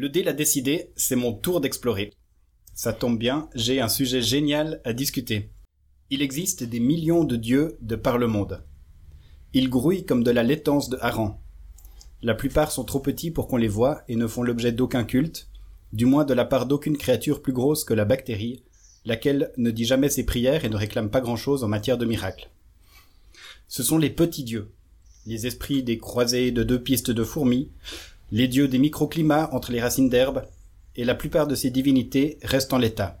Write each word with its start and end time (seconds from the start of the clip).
Le 0.00 0.08
dé 0.08 0.22
l'a 0.22 0.32
décidé, 0.32 0.92
c'est 0.94 1.16
mon 1.16 1.32
tour 1.32 1.60
d'explorer. 1.60 2.12
Ça 2.72 2.92
tombe 2.92 3.18
bien, 3.18 3.50
j'ai 3.56 3.80
un 3.80 3.88
sujet 3.88 4.22
génial 4.22 4.80
à 4.84 4.92
discuter. 4.92 5.50
Il 6.08 6.22
existe 6.22 6.62
des 6.62 6.78
millions 6.78 7.24
de 7.24 7.34
dieux 7.34 7.76
de 7.80 7.96
par 7.96 8.16
le 8.16 8.28
monde. 8.28 8.62
Ils 9.54 9.68
grouillent 9.68 10.06
comme 10.06 10.22
de 10.22 10.30
la 10.30 10.44
laitance 10.44 10.88
de 10.88 10.98
hareng. 11.00 11.40
La 12.22 12.36
plupart 12.36 12.70
sont 12.70 12.84
trop 12.84 13.00
petits 13.00 13.32
pour 13.32 13.48
qu'on 13.48 13.56
les 13.56 13.66
voie 13.66 14.04
et 14.06 14.14
ne 14.14 14.28
font 14.28 14.44
l'objet 14.44 14.70
d'aucun 14.70 15.02
culte, 15.02 15.48
du 15.92 16.06
moins 16.06 16.24
de 16.24 16.32
la 16.32 16.44
part 16.44 16.66
d'aucune 16.66 16.96
créature 16.96 17.42
plus 17.42 17.52
grosse 17.52 17.82
que 17.82 17.92
la 17.92 18.04
bactérie, 18.04 18.62
laquelle 19.04 19.50
ne 19.56 19.72
dit 19.72 19.84
jamais 19.84 20.10
ses 20.10 20.24
prières 20.24 20.64
et 20.64 20.68
ne 20.68 20.76
réclame 20.76 21.10
pas 21.10 21.20
grand-chose 21.20 21.64
en 21.64 21.68
matière 21.68 21.98
de 21.98 22.06
miracles. 22.06 22.50
Ce 23.66 23.82
sont 23.82 23.98
les 23.98 24.10
petits 24.10 24.44
dieux, 24.44 24.70
les 25.26 25.48
esprits 25.48 25.82
des 25.82 25.98
croisés 25.98 26.52
de 26.52 26.62
deux 26.62 26.80
pistes 26.80 27.10
de 27.10 27.24
fourmis, 27.24 27.72
les 28.30 28.48
dieux 28.48 28.68
des 28.68 28.78
microclimats 28.78 29.48
entre 29.52 29.72
les 29.72 29.80
racines 29.80 30.08
d'herbe, 30.08 30.44
et 30.96 31.04
la 31.04 31.14
plupart 31.14 31.46
de 31.46 31.54
ces 31.54 31.70
divinités 31.70 32.38
restent 32.42 32.72
en 32.72 32.78
l'état. 32.78 33.20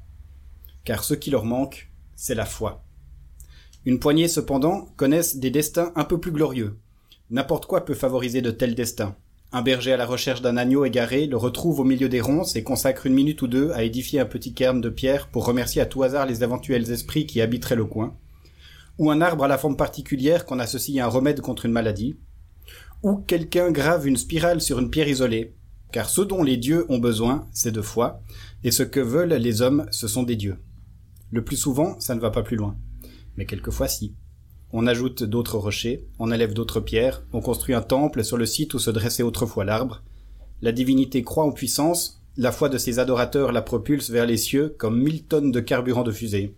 Car 0.84 1.04
ce 1.04 1.14
qui 1.14 1.30
leur 1.30 1.44
manque, 1.44 1.90
c'est 2.16 2.34
la 2.34 2.46
foi. 2.46 2.84
Une 3.84 4.00
poignée 4.00 4.28
cependant 4.28 4.88
connaissent 4.96 5.36
des 5.36 5.50
destins 5.50 5.92
un 5.94 6.04
peu 6.04 6.18
plus 6.18 6.32
glorieux. 6.32 6.76
N'importe 7.30 7.66
quoi 7.66 7.84
peut 7.84 7.94
favoriser 7.94 8.42
de 8.42 8.50
tels 8.50 8.74
destins. 8.74 9.16
Un 9.50 9.62
berger 9.62 9.92
à 9.92 9.96
la 9.96 10.04
recherche 10.04 10.42
d'un 10.42 10.58
agneau 10.58 10.84
égaré 10.84 11.26
le 11.26 11.38
retrouve 11.38 11.80
au 11.80 11.84
milieu 11.84 12.10
des 12.10 12.20
ronces 12.20 12.54
et 12.56 12.62
consacre 12.62 13.06
une 13.06 13.14
minute 13.14 13.40
ou 13.40 13.46
deux 13.46 13.70
à 13.70 13.82
édifier 13.82 14.20
un 14.20 14.26
petit 14.26 14.52
cairn 14.52 14.80
de 14.80 14.90
pierre 14.90 15.28
pour 15.28 15.46
remercier 15.46 15.80
à 15.80 15.86
tout 15.86 16.02
hasard 16.02 16.26
les 16.26 16.42
éventuels 16.42 16.90
esprits 16.90 17.24
qui 17.24 17.40
habiteraient 17.40 17.76
le 17.76 17.86
coin. 17.86 18.14
Ou 18.98 19.10
un 19.10 19.22
arbre 19.22 19.44
à 19.44 19.48
la 19.48 19.56
forme 19.56 19.76
particulière 19.76 20.44
qu'on 20.44 20.58
associe 20.58 21.02
à 21.02 21.06
un 21.06 21.08
remède 21.08 21.40
contre 21.40 21.64
une 21.64 21.72
maladie. 21.72 22.18
Ou 23.02 23.16
quelqu'un 23.16 23.70
grave 23.70 24.06
une 24.06 24.16
spirale 24.16 24.60
sur 24.60 24.78
une 24.78 24.90
pierre 24.90 25.08
isolée. 25.08 25.54
Car 25.92 26.08
ce 26.08 26.20
dont 26.20 26.42
les 26.42 26.56
dieux 26.56 26.84
ont 26.88 26.98
besoin, 26.98 27.46
c'est 27.52 27.72
de 27.72 27.80
foi, 27.80 28.20
et 28.64 28.70
ce 28.70 28.82
que 28.82 29.00
veulent 29.00 29.34
les 29.34 29.62
hommes, 29.62 29.86
ce 29.90 30.08
sont 30.08 30.24
des 30.24 30.36
dieux. 30.36 30.58
Le 31.30 31.44
plus 31.44 31.56
souvent, 31.56 31.98
ça 32.00 32.14
ne 32.14 32.20
va 32.20 32.30
pas 32.30 32.42
plus 32.42 32.56
loin. 32.56 32.76
Mais 33.36 33.46
quelquefois 33.46 33.88
si. 33.88 34.14
On 34.72 34.86
ajoute 34.86 35.22
d'autres 35.22 35.56
rochers, 35.56 36.06
on 36.18 36.30
enlève 36.30 36.52
d'autres 36.52 36.80
pierres, 36.80 37.22
on 37.32 37.40
construit 37.40 37.74
un 37.74 37.82
temple 37.82 38.24
sur 38.24 38.36
le 38.36 38.44
site 38.44 38.74
où 38.74 38.78
se 38.78 38.90
dressait 38.90 39.22
autrefois 39.22 39.64
l'arbre. 39.64 40.02
La 40.60 40.72
divinité 40.72 41.22
croît 41.22 41.44
en 41.44 41.52
puissance, 41.52 42.20
la 42.36 42.52
foi 42.52 42.68
de 42.68 42.78
ses 42.78 42.98
adorateurs 42.98 43.52
la 43.52 43.62
propulse 43.62 44.10
vers 44.10 44.26
les 44.26 44.36
cieux 44.36 44.74
comme 44.76 45.00
mille 45.00 45.24
tonnes 45.24 45.52
de 45.52 45.60
carburant 45.60 46.02
de 46.02 46.12
fusée. 46.12 46.54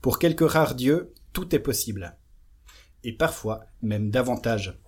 Pour 0.00 0.18
quelques 0.18 0.48
rares 0.48 0.74
dieux, 0.74 1.12
tout 1.32 1.54
est 1.54 1.58
possible. 1.60 2.16
Et 3.04 3.12
parfois, 3.12 3.64
même 3.82 4.10
davantage. 4.10 4.78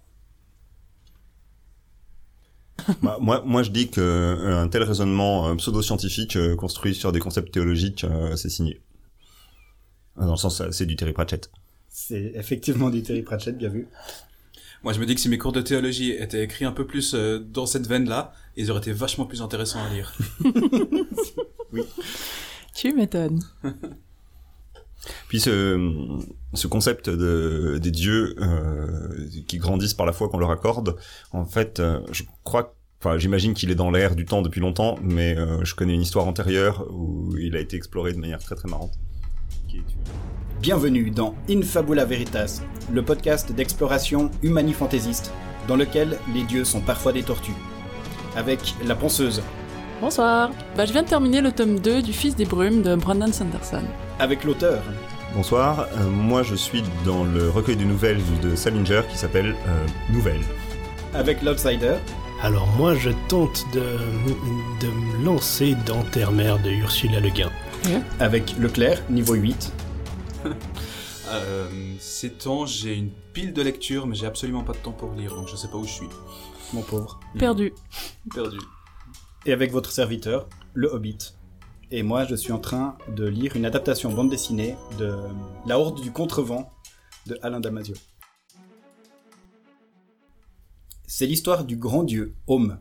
Bah, 3.03 3.19
moi, 3.21 3.43
moi, 3.47 3.63
je 3.63 3.71
dis 3.71 3.89
que 3.89 4.01
euh, 4.01 4.61
un 4.61 4.69
tel 4.69 4.83
raisonnement 4.83 5.49
euh, 5.49 5.55
pseudo-scientifique 5.55 6.37
euh, 6.37 6.57
construit 6.57 6.95
sur 6.95 7.13
des 7.13 7.21
concepts 7.21 7.53
théologiques, 7.53 8.05
c'est 8.37 8.51
signé. 8.51 8.81
Dans 10.17 10.31
le 10.31 10.37
sens, 10.37 10.63
c'est 10.71 10.87
du 10.87 10.97
Terry 10.97 11.13
Pratchett. 11.13 11.51
C'est 11.89 12.33
effectivement 12.35 12.91
du 12.91 13.03
Terry 13.03 13.23
Pratchett, 13.23 13.57
bien 13.57 13.69
vu. 13.69 13.89
Moi, 14.85 14.93
je 14.93 15.01
me 15.01 15.07
dis 15.07 15.15
que 15.15 15.21
si 15.21 15.31
mes 15.31 15.39
cours 15.39 15.53
de 15.53 15.63
théologie 15.63 16.11
étaient 16.11 16.45
écrits 16.45 16.67
un 16.67 16.73
peu 16.73 16.87
plus 16.87 17.15
euh, 17.15 17.39
dans 17.39 17.65
cette 17.65 17.87
veine-là, 17.87 18.35
ils 18.55 18.71
auraient 18.71 18.81
été 18.81 18.93
vachement 18.93 19.25
plus 19.25 19.41
intéressants 19.41 19.83
à 19.83 19.89
lire. 19.89 20.15
oui. 21.73 21.83
Tu 22.75 22.93
m'étonnes. 22.93 23.41
Puis 25.29 25.41
ce, 25.41 26.19
ce 26.55 26.67
concept 26.67 27.11
de, 27.11 27.79
des 27.81 27.91
dieux 27.91 28.35
euh, 28.41 29.29
qui 29.47 29.59
grandissent 29.59 29.95
par 29.95 30.07
la 30.07 30.13
foi 30.13 30.29
qu'on 30.29 30.39
leur 30.39 30.51
accorde, 30.51 30.97
en 31.33 31.45
fait, 31.45 31.81
euh, 31.81 32.01
je 32.13 32.23
crois, 32.43 32.75
enfin, 33.01 33.19
j'imagine 33.19 33.55
qu'il 33.55 33.71
est 33.71 33.75
dans 33.75 33.91
l'air 33.91 34.15
du 34.15 34.25
temps 34.25 34.43
depuis 34.43 34.61
longtemps, 34.61 34.99
mais 35.03 35.37
euh, 35.37 35.65
je 35.65 35.75
connais 35.75 35.95
une 35.95 36.03
histoire 36.03 36.27
antérieure 36.27 36.87
où 36.91 37.37
il 37.37 37.57
a 37.57 37.61
été 37.61 37.77
exploré 37.77 38.13
de 38.13 38.19
manière 38.19 38.39
très 38.39 38.55
très 38.55 38.69
marrante. 38.69 38.93
Bienvenue 40.61 41.11
dans 41.11 41.35
Infabula 41.51 42.05
Veritas, 42.05 42.63
le 42.93 43.03
podcast 43.03 43.53
d'exploration 43.53 44.31
humani-fantaisiste, 44.43 45.33
dans 45.69 45.77
lequel 45.77 46.17
les 46.33 46.45
dieux 46.45 46.65
sont 46.65 46.81
parfois 46.81 47.13
des 47.13 47.23
tortues. 47.23 47.57
Avec 48.37 48.75
la 48.85 48.95
ponceuse. 48.95 49.43
Bonsoir. 50.05 50.51
Bah, 50.77 50.85
je 50.85 50.93
viens 50.93 51.03
de 51.03 51.09
terminer 51.09 51.41
le 51.41 51.51
tome 51.51 51.81
2 51.81 52.03
du 52.03 52.13
Fils 52.13 52.37
des 52.37 52.45
Brumes 52.45 52.83
de 52.83 52.95
Brandon 52.95 53.33
Sanderson. 53.33 53.81
Avec 54.19 54.45
l'auteur. 54.45 54.83
Bonsoir, 55.35 55.89
euh, 55.97 56.11
moi 56.11 56.43
je 56.43 56.55
suis 56.55 56.83
dans 57.07 57.25
le 57.25 57.49
recueil 57.49 57.77
de 57.77 57.85
nouvelles 57.85 58.21
de 58.43 58.55
Salinger 58.55 59.01
qui 59.11 59.17
s'appelle 59.17 59.57
euh, 59.67 59.87
Nouvelles. 60.13 60.45
Avec 61.15 61.41
l'outsider. 61.41 61.95
Alors 62.43 62.67
moi 62.77 62.95
je 62.95 63.09
tente 63.29 63.65
de, 63.73 63.81
de 63.81 64.93
me 64.93 65.25
lancer 65.25 65.75
dans 65.87 66.03
Terre-Mère 66.03 66.59
de 66.59 66.69
Ursula 66.69 67.21
Le 67.21 67.31
Guin. 67.31 67.51
Avec 68.21 68.59
Leclerc, 68.59 69.01
niveau 69.09 69.33
8. 69.33 69.73
euh, 71.31 71.67
ces 71.99 72.29
temps, 72.29 72.67
j'ai 72.67 72.95
une 72.95 73.11
pile 73.33 73.55
de 73.55 73.63
lecture, 73.63 74.07
mais 74.07 74.17
j'ai 74.17 74.27
absolument 74.27 74.65
pas 74.65 74.75
de 74.75 74.79
temps 74.79 74.93
pour 74.93 75.15
lire, 75.15 75.35
donc 75.35 75.49
je 75.49 75.57
sais 75.57 75.69
pas 75.69 75.79
où 75.79 75.87
je 75.87 75.93
suis. 75.93 76.09
Mon 76.75 76.83
pauvre. 76.83 77.21
Perdu. 77.39 77.73
Perdu. 78.35 78.59
Et 79.47 79.53
avec 79.53 79.73
votre 79.73 79.93
serviteur, 79.93 80.49
le 80.73 80.89
Hobbit. 80.89 81.19
Et 81.91 82.03
moi, 82.03 82.25
je 82.25 82.35
suis 82.35 82.53
en 82.53 82.59
train 82.59 82.97
de 83.15 83.27
lire 83.27 83.57
une 83.57 83.67
adaptation 83.67 84.11
bande 84.11 84.31
dessinée 84.31 84.75
de 84.99 85.15
La 85.67 85.79
Horde 85.79 86.01
du 86.01 86.11
Contrevent 86.11 86.71
de 87.27 87.39
Alain 87.43 87.61
Damasio. 87.61 87.95
C'est 91.07 91.27
l'histoire 91.27 91.67
du 91.67 91.77
grand 91.77 92.05
dieu, 92.05 92.35
Homme, 92.47 92.79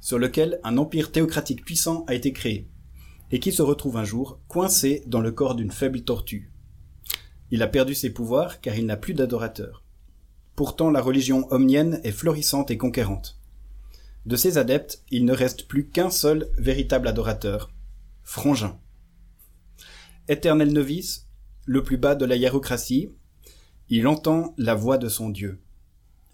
sur 0.00 0.20
lequel 0.20 0.60
un 0.62 0.78
empire 0.78 1.10
théocratique 1.10 1.64
puissant 1.64 2.04
a 2.06 2.14
été 2.14 2.32
créé, 2.32 2.70
et 3.32 3.40
qui 3.40 3.50
se 3.50 3.62
retrouve 3.62 3.96
un 3.96 4.04
jour 4.04 4.38
coincé 4.46 5.02
dans 5.08 5.20
le 5.20 5.32
corps 5.32 5.56
d'une 5.56 5.72
faible 5.72 6.02
tortue. 6.02 6.52
Il 7.50 7.64
a 7.64 7.66
perdu 7.66 7.96
ses 7.96 8.10
pouvoirs 8.10 8.60
car 8.60 8.76
il 8.76 8.86
n'a 8.86 8.96
plus 8.96 9.14
d'adorateurs. 9.14 9.82
Pourtant 10.54 10.90
la 10.90 11.02
religion 11.02 11.48
omnienne 11.52 12.00
est 12.04 12.12
florissante 12.12 12.70
et 12.70 12.78
conquérante. 12.78 13.40
De 14.26 14.34
ses 14.34 14.58
adeptes, 14.58 15.04
il 15.12 15.24
ne 15.24 15.32
reste 15.32 15.68
plus 15.68 15.88
qu'un 15.88 16.10
seul 16.10 16.50
véritable 16.58 17.06
adorateur, 17.06 17.70
Frangin. 18.24 18.80
Éternel 20.26 20.72
novice, 20.72 21.28
le 21.64 21.84
plus 21.84 21.96
bas 21.96 22.16
de 22.16 22.24
la 22.24 22.34
hiérocratie, 22.34 23.12
il 23.88 24.08
entend 24.08 24.52
la 24.58 24.74
voix 24.74 24.98
de 24.98 25.08
son 25.08 25.30
Dieu. 25.30 25.60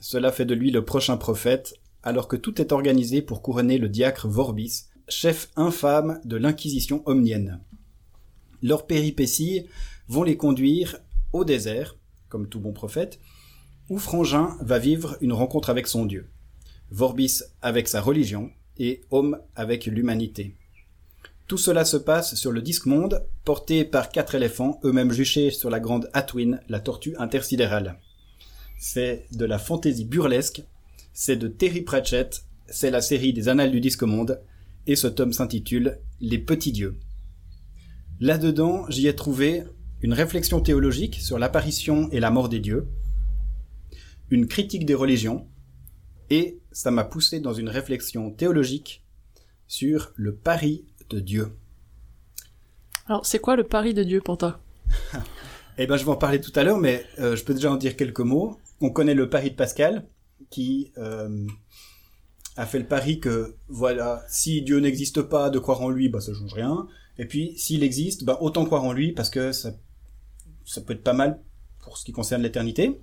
Cela 0.01 0.33
fait 0.33 0.47
de 0.47 0.55
lui 0.55 0.71
le 0.71 0.87
prochain 0.87 1.19
prophète, 1.19 1.75
alors 2.03 2.29
que 2.29 2.37
tout 2.37 2.63
est 2.63 2.73
organisé 2.73 3.21
pour 3.21 3.43
couronner 3.43 3.77
le 3.77 3.91
diacre 3.91 4.27
Vorbis, 4.27 4.87
chef 5.07 5.51
infâme 5.55 6.19
de 6.25 6.37
l'inquisition 6.37 7.03
omnienne. 7.05 7.61
Leurs 8.63 8.87
péripéties 8.87 9.67
vont 10.09 10.23
les 10.23 10.39
conduire 10.39 10.97
au 11.35 11.45
désert, 11.45 11.99
comme 12.31 12.49
tout 12.49 12.59
bon 12.59 12.73
prophète, 12.73 13.21
où 13.91 13.99
Frangin 13.99 14.57
va 14.63 14.79
vivre 14.79 15.19
une 15.21 15.35
rencontre 15.35 15.69
avec 15.69 15.87
son 15.87 16.07
Dieu, 16.07 16.31
Vorbis 16.93 17.41
avec 17.63 17.89
sa 17.89 18.03
religion 18.03 18.51
et 18.77 19.01
Homme 19.11 19.39
avec 19.57 19.87
l'humanité. 19.87 20.55
Tout 21.49 21.57
cela 21.57 21.87
se 21.87 21.97
passe 21.97 22.35
sur 22.35 22.53
le 22.53 22.61
disque 22.61 22.85
monde, 22.85 23.27
porté 23.45 23.85
par 23.87 24.11
quatre 24.11 24.35
éléphants, 24.35 24.79
eux-mêmes 24.85 25.11
juchés 25.11 25.51
sur 25.51 25.71
la 25.71 25.81
grande 25.81 26.11
Atwin, 26.13 26.61
la 26.69 26.81
tortue 26.81 27.17
intersidérale. 27.19 27.99
C'est 28.79 29.25
de 29.33 29.47
la 29.47 29.59
fantaisie 29.59 30.05
burlesque, 30.05 30.63
c'est 31.15 31.37
de 31.37 31.49
Terry 31.49 31.81
Pratchett, 31.81 32.45
c'est 32.67 32.91
la 32.91 33.01
série 33.01 33.33
des 33.33 33.49
Annales 33.49 33.73
du 33.73 33.81
disque 33.81 34.03
monde, 34.03 34.41
et 34.87 34.97
ce 34.97 35.07
tome 35.07 35.33
s'intitule 35.33 35.99
Les 36.21 36.39
petits 36.39 36.73
dieux. 36.73 36.99
Là-dedans, 38.21 38.85
j'y 38.91 39.09
ai 39.09 39.17
trouvé 39.17 39.65
une 40.03 40.13
réflexion 40.13 40.61
théologique 40.61 41.17
sur 41.17 41.39
l'apparition 41.39 42.11
et 42.11 42.21
la 42.21 42.31
mort 42.31 42.51
des 42.51 42.61
dieux, 42.61 42.87
une 44.31 44.47
critique 44.47 44.85
des 44.85 44.95
religions, 44.95 45.47
et 46.33 46.59
ça 46.73 46.91
m'a 46.91 47.05
poussé 47.05 47.41
dans 47.41 47.53
une 47.53 47.69
réflexion 47.69 48.31
théologique 48.31 49.05
sur 49.67 50.13
le 50.17 50.35
pari 50.35 50.87
de 51.11 51.21
Dieu. 51.21 51.53
Alors, 53.07 53.27
c'est 53.27 53.39
quoi 53.39 53.55
le 53.55 53.65
pari 53.65 53.93
de 53.93 54.03
Dieu 54.03 54.21
pour 54.21 54.39
toi? 54.39 54.59
Eh 55.79 55.87
ben, 55.87 55.97
je 55.97 56.05
vais 56.05 56.11
en 56.11 56.17
parler 56.17 56.39
tout 56.39 56.53
à 56.55 56.65
l'heure, 56.65 56.77
mais 56.77 57.03
euh, 57.19 57.35
je 57.35 57.45
peux 57.45 57.55
déjà 57.55 57.73
en 57.73 57.77
dire 57.77 57.97
quelques 57.97 58.21
mots. 58.21 58.59
On 58.83 58.91
connaît 58.91 59.15
le 59.15 59.31
pari 59.31 59.51
de 59.51 59.57
Pascal, 59.57 60.07
qui 60.51 60.93
euh, 60.99 61.47
a 62.59 62.67
fait 62.67 62.79
le 62.79 62.85
pari 62.85 63.21
que, 63.21 63.57
voilà, 63.69 64.23
si 64.29 64.61
Dieu 64.61 64.81
n'existe 64.81 65.23
pas, 65.23 65.49
de 65.49 65.59
croire 65.59 65.81
en 65.81 65.89
lui, 65.89 66.11
bah 66.11 66.21
ça 66.21 66.35
change 66.35 66.53
rien. 66.53 66.87
Et 67.17 67.25
puis, 67.25 67.55
s'il 67.57 67.83
existe, 67.85 68.25
bah 68.25 68.37
autant 68.43 68.67
croire 68.67 68.85
en 68.85 68.93
lui, 68.93 69.13
parce 69.13 69.31
que 69.31 69.53
ça, 69.53 69.73
ça 70.67 70.83
peut 70.83 70.93
être 70.93 71.03
pas 71.03 71.15
mal 71.15 71.41
pour 71.83 71.97
ce 71.97 72.05
qui 72.05 72.13
concerne 72.13 72.43
l'éternité. 72.43 73.01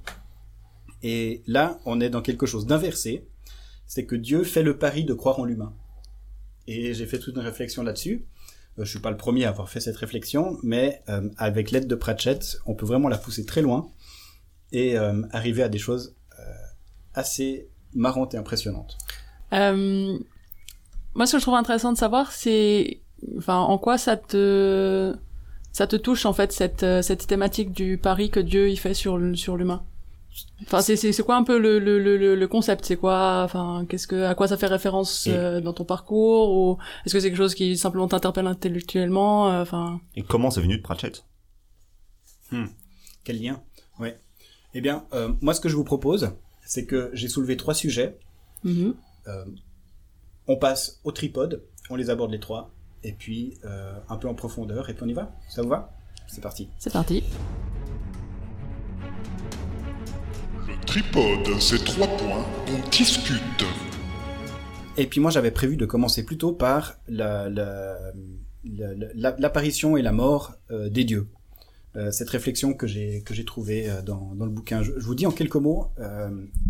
Et 1.03 1.43
là, 1.47 1.79
on 1.85 2.01
est 2.01 2.09
dans 2.09 2.21
quelque 2.21 2.45
chose 2.45 2.65
d'inversé. 2.65 3.27
C'est 3.85 4.05
que 4.05 4.15
Dieu 4.15 4.43
fait 4.43 4.63
le 4.63 4.77
pari 4.77 5.03
de 5.03 5.13
croire 5.13 5.39
en 5.39 5.45
l'humain. 5.45 5.73
Et 6.67 6.93
j'ai 6.93 7.05
fait 7.05 7.19
toute 7.19 7.35
une 7.35 7.41
réflexion 7.41 7.83
là-dessus. 7.83 8.25
Euh, 8.77 8.85
je 8.85 8.89
suis 8.89 8.99
pas 8.99 9.11
le 9.11 9.17
premier 9.17 9.45
à 9.45 9.49
avoir 9.49 9.69
fait 9.69 9.79
cette 9.79 9.97
réflexion, 9.97 10.57
mais 10.63 11.01
euh, 11.09 11.29
avec 11.37 11.71
l'aide 11.71 11.87
de 11.87 11.95
Pratchett, 11.95 12.59
on 12.65 12.75
peut 12.75 12.85
vraiment 12.85 13.09
la 13.09 13.17
pousser 13.17 13.45
très 13.45 13.61
loin 13.61 13.89
et 14.71 14.97
euh, 14.97 15.23
arriver 15.31 15.63
à 15.63 15.69
des 15.69 15.79
choses 15.79 16.15
euh, 16.37 16.43
assez 17.13 17.67
marrantes 17.93 18.35
et 18.35 18.37
impressionnantes. 18.37 18.97
Moi, 19.51 21.25
ce 21.25 21.31
que 21.33 21.39
je 21.39 21.41
trouve 21.41 21.55
intéressant 21.55 21.91
de 21.91 21.97
savoir, 21.97 22.31
c'est, 22.31 23.01
en 23.47 23.77
quoi 23.79 23.97
ça 23.97 24.15
te, 24.15 25.15
ça 25.71 25.87
te 25.87 25.95
touche 25.95 26.27
en 26.27 26.33
fait 26.33 26.51
cette 26.51 26.85
cette 27.01 27.25
thématique 27.25 27.71
du 27.71 27.97
pari 27.97 28.29
que 28.29 28.39
Dieu 28.39 28.69
il 28.69 28.77
fait 28.77 28.93
sur 28.93 29.19
sur 29.35 29.57
l'humain? 29.57 29.83
Enfin, 30.63 30.81
c'est 30.81 30.95
c'est 30.95 31.11
c'est 31.11 31.23
quoi 31.23 31.35
un 31.37 31.43
peu 31.43 31.57
le 31.57 31.79
le 31.79 31.97
le 31.99 32.35
le 32.35 32.47
concept? 32.47 32.85
C'est 32.85 32.95
quoi 32.97 33.41
Enfin, 33.43 33.85
qu'est-ce 33.89 34.07
que 34.07 34.23
à 34.23 34.35
quoi 34.35 34.47
ça 34.47 34.57
fait 34.57 34.67
référence 34.67 35.25
euh, 35.27 35.61
dans 35.61 35.73
ton 35.73 35.85
parcours? 35.85 36.51
Ou 36.57 36.77
est-ce 37.05 37.13
que 37.13 37.19
c'est 37.19 37.29
quelque 37.29 37.37
chose 37.37 37.55
qui 37.55 37.77
simplement 37.77 38.07
t'interpelle 38.07 38.47
intellectuellement 38.47 39.51
Euh, 39.51 39.61
Enfin, 39.61 39.99
Et 40.15 40.23
comment 40.23 40.51
c'est 40.51 40.61
venu 40.61 40.77
de 40.77 40.81
Pratchett? 40.83 41.23
Quel 43.23 43.41
lien 43.41 43.61
Ouais. 43.99 44.19
Eh 44.73 44.81
bien, 44.81 45.05
euh, 45.13 45.33
moi, 45.41 45.53
ce 45.53 45.59
que 45.61 45.69
je 45.69 45.75
vous 45.75 45.83
propose, 45.83 46.31
c'est 46.65 46.85
que 46.85 47.09
j'ai 47.13 47.27
soulevé 47.27 47.57
trois 47.57 47.73
sujets. 47.73 48.17
mhm. 48.63 48.93
Euh, 49.27 49.45
on 50.47 50.57
passe 50.57 50.99
au 51.03 51.11
tripode, 51.11 51.63
on 51.91 51.95
les 51.95 52.09
aborde 52.09 52.31
les 52.31 52.39
trois, 52.39 52.71
et 53.03 53.13
puis 53.13 53.59
euh, 53.65 53.93
un 54.09 54.17
peu 54.17 54.27
en 54.27 54.33
profondeur, 54.33 54.89
et 54.89 54.93
puis 54.95 55.03
on 55.03 55.07
y 55.07 55.13
va. 55.13 55.31
Ça 55.47 55.61
vous 55.61 55.69
va? 55.69 55.91
C'est 56.27 56.41
parti. 56.41 56.69
c'est 56.79 56.91
parti. 56.93 57.23
Tripode, 60.85 61.59
c'est 61.59 61.83
trois 61.83 62.07
points, 62.07 62.45
on 62.67 62.89
discute. 62.89 63.65
Et 64.97 65.05
puis 65.05 65.19
moi, 65.19 65.31
j'avais 65.31 65.51
prévu 65.51 65.77
de 65.77 65.85
commencer 65.85 66.25
plutôt 66.25 66.51
par 66.51 66.97
la- 67.07 67.49
la- 67.49 67.97
la- 68.65 68.93
la- 69.15 69.35
l'apparition 69.37 69.97
et 69.97 70.01
la 70.01 70.11
mort 70.11 70.55
euh, 70.71 70.89
des 70.89 71.03
dieux. 71.03 71.27
Euh, 71.95 72.11
cette 72.11 72.29
réflexion 72.29 72.73
que 72.73 72.85
j'ai 72.85 73.23
que 73.23 73.33
j'ai 73.33 73.45
trouvée 73.45 73.89
euh, 73.89 74.01
dans, 74.01 74.33
le 74.39 74.49
bouquin. 74.51 74.83
Je, 74.83 74.91
vous 74.91 75.15
dis 75.15 75.25
en 75.25 75.31
quelques 75.31 75.55
mots 75.55 75.91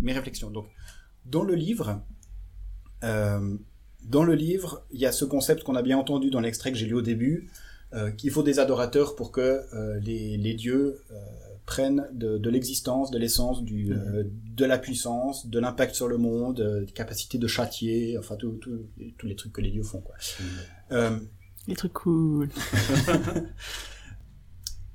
mes 0.01 0.13
réflexions. 0.13 0.49
Donc, 0.49 0.67
dans 1.25 1.43
le 1.43 1.55
livre, 1.55 2.01
dans 3.01 4.23
le 4.23 4.33
livre, 4.33 4.85
il 4.91 4.99
y 4.99 5.05
a 5.05 5.11
ce 5.11 5.25
concept 5.25 5.63
qu'on 5.63 5.75
a 5.75 5.81
bien 5.81 5.97
entendu 5.97 6.29
dans 6.29 6.39
l'extrait 6.39 6.71
que 6.71 6.77
j'ai 6.77 6.85
lu 6.85 6.95
au 6.95 7.01
début, 7.01 7.49
qu'il 8.17 8.31
faut 8.31 8.43
des 8.43 8.59
adorateurs 8.59 9.15
pour 9.15 9.31
que 9.31 9.61
les, 10.01 10.53
dieux 10.53 11.01
prennent 11.69 12.07
de, 12.13 12.37
de 12.39 12.49
l'existence, 12.49 13.11
de 13.11 13.19
l'essence, 13.19 13.63
du, 13.63 13.93
euh, 13.93 14.23
de 14.55 14.65
la 14.65 14.79
puissance, 14.79 15.45
de 15.47 15.59
l'impact 15.59 15.93
sur 15.93 16.07
le 16.07 16.17
monde, 16.17 16.61
euh, 16.61 16.83
des 16.85 16.91
capacités 16.91 17.37
de 17.37 17.45
châtier, 17.47 18.17
enfin 18.17 18.35
tout- 18.37 18.57
tout- 18.63 18.87
tous 19.17 19.27
les 19.27 19.35
trucs 19.35 19.53
que 19.53 19.61
les 19.61 19.69
dieux 19.69 19.83
font. 19.83 20.01
Quoi. 20.01 20.15
Euh, 20.91 21.19
Les 21.67 21.75
trucs 21.75 21.93
cool. 21.93 22.49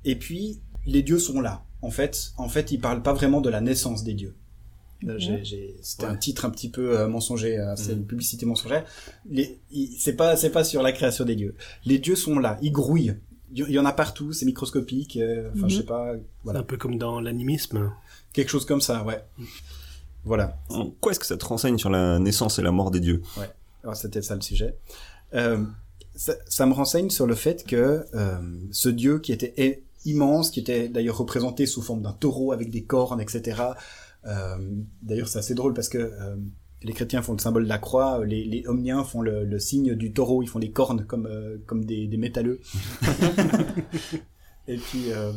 et 0.03 0.15
puis, 0.15 0.59
les 0.85 1.03
dieux 1.03 1.19
sont 1.19 1.41
là. 1.41 1.63
En 1.81 1.91
fait, 1.91 2.31
en 2.37 2.49
fait, 2.49 2.71
ils 2.71 2.79
parlent 2.79 3.03
pas 3.03 3.13
vraiment 3.13 3.41
de 3.41 3.49
la 3.49 3.61
naissance 3.61 4.03
des 4.03 4.13
dieux. 4.13 4.35
Euh, 5.07 5.19
C'était 5.81 6.05
un 6.05 6.15
titre 6.17 6.45
un 6.45 6.49
petit 6.49 6.69
peu 6.69 6.99
euh, 6.99 7.07
mensonger, 7.07 7.57
euh, 7.59 7.75
c'est 7.75 7.93
une 7.93 8.05
publicité 8.05 8.45
mensongère. 8.45 8.85
C'est 9.99 10.15
pas, 10.15 10.35
c'est 10.35 10.49
pas 10.51 10.63
sur 10.63 10.81
la 10.81 10.91
création 10.91 11.25
des 11.25 11.35
dieux. 11.35 11.55
Les 11.85 11.99
dieux 11.99 12.15
sont 12.15 12.39
là, 12.39 12.57
ils 12.61 12.71
grouillent. 12.71 13.15
Il 13.55 13.69
y- 13.71 13.79
en 13.79 13.85
a 13.85 13.93
partout, 13.93 14.33
c'est 14.33 14.45
microscopique. 14.45 15.17
euh, 15.17 15.49
Enfin, 15.55 15.67
je 15.69 15.77
sais 15.77 15.83
pas, 15.83 16.13
C'est 16.13 16.21
voilà, 16.43 16.59
un 16.59 16.63
peu 16.63 16.77
comme 16.77 16.97
dans 16.97 17.19
l'animisme. 17.21 17.91
quelque 18.33 18.49
chose 18.49 18.65
comme 18.65 18.81
ça, 18.81 19.03
ouais. 19.03 19.23
Voilà. 20.23 20.57
En 20.69 20.89
quoi 20.89 21.11
est-ce 21.11 21.19
que 21.19 21.25
ça 21.25 21.37
te 21.37 21.45
renseigne 21.45 21.77
sur 21.77 21.89
la 21.89 22.19
naissance 22.19 22.59
et 22.59 22.61
la 22.61 22.71
mort 22.71 22.91
des 22.91 22.99
dieux? 22.99 23.21
Alors, 23.83 23.95
c'était 23.95 24.21
ça 24.21 24.35
le 24.35 24.41
sujet. 24.41 24.75
Euh, 25.33 25.63
ça, 26.15 26.33
ça 26.47 26.65
me 26.65 26.73
renseigne 26.73 27.09
sur 27.09 27.27
le 27.27 27.35
fait 27.35 27.63
que 27.65 28.05
euh, 28.13 28.37
ce 28.71 28.89
dieu 28.89 29.19
qui 29.19 29.31
était 29.31 29.83
immense, 30.05 30.49
qui 30.49 30.59
était 30.59 30.87
d'ailleurs 30.89 31.17
représenté 31.17 31.65
sous 31.65 31.81
forme 31.81 32.01
d'un 32.01 32.13
taureau 32.13 32.51
avec 32.51 32.69
des 32.71 32.83
cornes, 32.83 33.21
etc. 33.21 33.61
Euh, 34.25 34.57
d'ailleurs, 35.03 35.27
c'est 35.27 35.39
assez 35.39 35.53
drôle 35.53 35.73
parce 35.73 35.89
que 35.89 35.97
euh, 35.99 36.35
les 36.83 36.93
chrétiens 36.93 37.21
font 37.21 37.33
le 37.33 37.39
symbole 37.39 37.63
de 37.63 37.69
la 37.69 37.77
croix, 37.77 38.23
les, 38.25 38.43
les 38.45 38.67
omniens 38.67 39.03
font 39.03 39.21
le, 39.21 39.43
le 39.43 39.59
signe 39.59 39.95
du 39.95 40.13
taureau, 40.13 40.43
ils 40.43 40.47
font 40.47 40.59
les 40.59 40.71
cornes 40.71 41.05
comme 41.05 41.25
euh, 41.25 41.57
comme 41.65 41.85
des, 41.85 42.07
des 42.07 42.17
métalleux. 42.17 42.61
Et 44.67 44.77
puis 44.77 45.11
euh, 45.11 45.31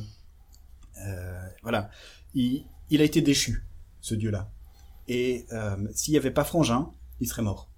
euh, 1.07 1.49
voilà, 1.63 1.91
il, 2.35 2.65
il 2.91 3.01
a 3.01 3.05
été 3.05 3.21
déchu, 3.21 3.65
ce 4.01 4.15
dieu-là. 4.15 4.51
Et 5.07 5.47
euh, 5.53 5.77
s'il 5.95 6.13
n'y 6.13 6.19
avait 6.19 6.31
pas 6.31 6.45
Frangin, 6.45 6.91
il 7.21 7.29
serait 7.29 7.43
mort 7.43 7.69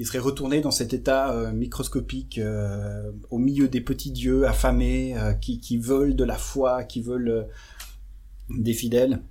il 0.00 0.06
serait 0.06 0.18
retourné 0.18 0.62
dans 0.62 0.70
cet 0.70 0.94
état 0.94 1.30
euh, 1.30 1.52
microscopique 1.52 2.38
euh, 2.38 3.12
au 3.28 3.36
milieu 3.36 3.68
des 3.68 3.82
petits 3.82 4.10
dieux 4.10 4.46
affamés 4.46 5.14
euh, 5.14 5.34
qui, 5.34 5.60
qui 5.60 5.76
veulent 5.76 6.16
de 6.16 6.24
la 6.24 6.38
foi, 6.38 6.84
qui 6.84 7.02
veulent 7.02 7.28
euh, 7.28 7.42
des 8.48 8.72
fidèles. 8.72 9.22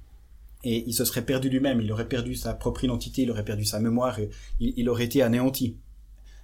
Et 0.63 0.83
il 0.87 0.93
se 0.93 1.05
serait 1.05 1.21
perdu 1.25 1.49
lui-même, 1.49 1.79
il 1.81 1.91
aurait 1.91 2.07
perdu 2.07 2.35
sa 2.35 2.53
propre 2.53 2.83
identité, 2.83 3.21
il 3.21 3.31
aurait 3.31 3.45
perdu 3.45 3.63
sa 3.65 3.79
mémoire, 3.79 4.19
et 4.19 4.29
il, 4.59 4.73
il 4.75 4.89
aurait 4.89 5.05
été 5.05 5.21
anéanti. 5.21 5.77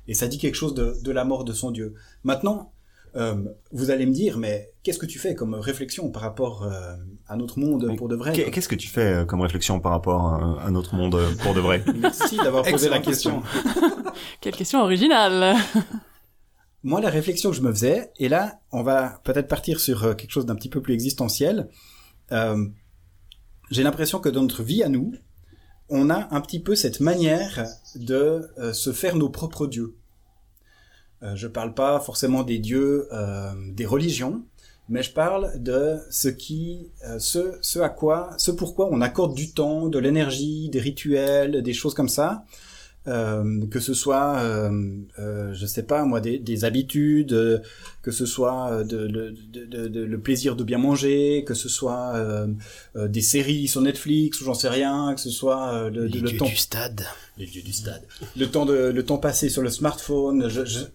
Et 0.08 0.14
ça 0.14 0.28
dit 0.28 0.38
quelque 0.38 0.56
chose 0.56 0.74
de, 0.74 0.96
de 1.04 1.12
la 1.12 1.26
mort 1.26 1.44
de 1.44 1.52
son 1.52 1.72
Dieu. 1.72 1.96
Maintenant, 2.24 2.72
euh, 3.18 3.36
vous 3.72 3.92
allez 3.92 4.06
me 4.06 4.12
dire, 4.14 4.38
mais 4.38 4.72
qu'est-ce 4.84 5.00
que 5.00 5.06
tu 5.06 5.20
fais 5.20 5.36
comme 5.36 5.54
réflexion 5.56 6.10
par 6.12 6.22
rapport 6.22 6.64
euh, 6.64 6.96
à 7.28 7.36
notre 7.38 7.60
monde 7.60 7.86
Mais 7.90 7.96
pour 7.96 8.08
de 8.08 8.16
vrai 8.16 8.34
Qu'est- 8.34 8.52
Qu'est-ce 8.52 8.68
que 8.70 8.76
tu 8.76 8.88
fais 8.88 9.14
euh, 9.22 9.26
comme 9.26 9.42
réflexion 9.42 9.80
par 9.80 9.92
rapport 9.94 10.28
à, 10.34 10.62
à 10.66 10.70
notre 10.72 10.96
monde 10.96 11.20
pour 11.42 11.54
de 11.54 11.60
vrai? 11.62 11.84
Merci 11.98 12.38
d'avoir 12.38 12.64
posé 12.64 12.88
la 12.90 13.00
question. 13.00 13.42
Quelle 14.42 14.56
question 14.56 14.82
originale. 14.82 15.56
Moi, 16.84 17.02
la 17.02 17.10
réflexion 17.10 17.50
que 17.50 17.56
je 17.56 17.62
me 17.62 17.72
faisais, 17.72 18.12
et 18.20 18.30
là, 18.30 18.60
on 18.72 18.84
va 18.84 19.20
peut-être 19.24 19.48
partir 19.48 19.80
sur 19.80 20.16
quelque 20.16 20.30
chose 20.32 20.46
d'un 20.46 20.56
petit 20.56 20.70
peu 20.70 20.82
plus 20.82 20.94
existentiel. 20.94 21.68
Euh, 22.32 22.66
J'ai 23.72 23.84
l'impression 23.84 24.20
que 24.20 24.30
dans 24.30 24.44
notre 24.44 24.64
vie 24.64 24.84
à 24.84 24.90
nous, 24.90 25.14
on 25.90 26.10
a 26.10 26.28
un 26.32 26.42
petit 26.42 26.60
peu 26.60 26.76
cette 26.76 27.00
manière 27.00 27.66
de 27.96 28.48
euh, 28.58 28.74
se 28.74 28.92
faire 28.92 29.16
nos 29.16 29.30
propres 29.30 29.68
dieux. 29.68 29.96
Euh, 31.24 31.36
je 31.36 31.48
parle 31.48 31.74
pas 31.74 32.00
forcément 32.00 32.44
des 32.44 32.60
dieux 32.60 33.08
euh, 33.12 33.54
des 33.72 33.86
religions, 33.86 34.44
mais 34.88 35.02
je 35.02 35.12
parle 35.12 35.52
de 35.62 35.98
ce 36.12 36.28
qui, 36.28 36.92
ce 37.18 37.80
à 37.80 37.90
quoi, 37.90 38.32
ce 38.38 38.52
pourquoi 38.52 38.88
on 38.92 39.02
accorde 39.02 39.34
du 39.34 39.52
temps, 39.52 39.88
de 39.88 39.98
l'énergie, 39.98 40.70
des 40.70 40.80
rituels, 40.80 41.64
des 41.64 41.74
choses 41.74 41.96
comme 41.96 42.10
ça. 42.10 42.46
Euh, 43.08 43.66
que 43.68 43.80
ce 43.80 43.94
soit, 43.94 44.40
euh, 44.40 44.72
euh, 45.20 45.54
je 45.54 45.66
sais 45.68 45.84
pas 45.84 46.06
moi, 46.06 46.22
des, 46.22 46.40
des 46.40 46.66
habitudes, 46.66 47.34
euh, 47.34 47.60
que 48.02 48.10
ce 48.12 48.26
soit 48.26 48.72
euh, 48.72 48.84
de, 48.84 49.06
de, 49.08 49.36
de- 49.54 49.66
de- 49.66 49.88
de- 49.88 50.04
le 50.04 50.20
plaisir 50.20 50.56
de 50.56 50.64
bien 50.64 50.80
manger, 50.80 51.44
que 51.46 51.54
ce 51.54 51.70
soit 51.70 52.14
euh, 52.16 52.48
euh, 52.96 53.08
des 53.08 53.22
séries 53.22 53.68
sur 53.68 53.82
Netflix 53.82 54.42
ou 54.42 54.46
j'en 54.46 54.56
sais 54.56 54.70
rien, 54.70 55.14
que 55.14 55.22
ce 55.22 55.30
soit 55.30 55.74
euh, 55.74 55.90
le, 55.92 56.06
Les 56.08 56.20
le 56.20 56.30
dieux 56.30 56.38
temps 56.40 56.46
du 56.46 56.56
stade. 56.56 57.04
les 57.38 57.46
dieux 57.46 57.62
du 57.62 57.74
stade, 57.74 58.02
le 58.36 58.48
temps 58.48 58.66
de 58.66 58.74
le 58.74 59.04
temps 59.06 59.20
passé 59.20 59.50
sur 59.50 59.62
le 59.62 59.70
smartphone, 59.70 60.50
je, 60.50 60.66
je- 60.66 60.86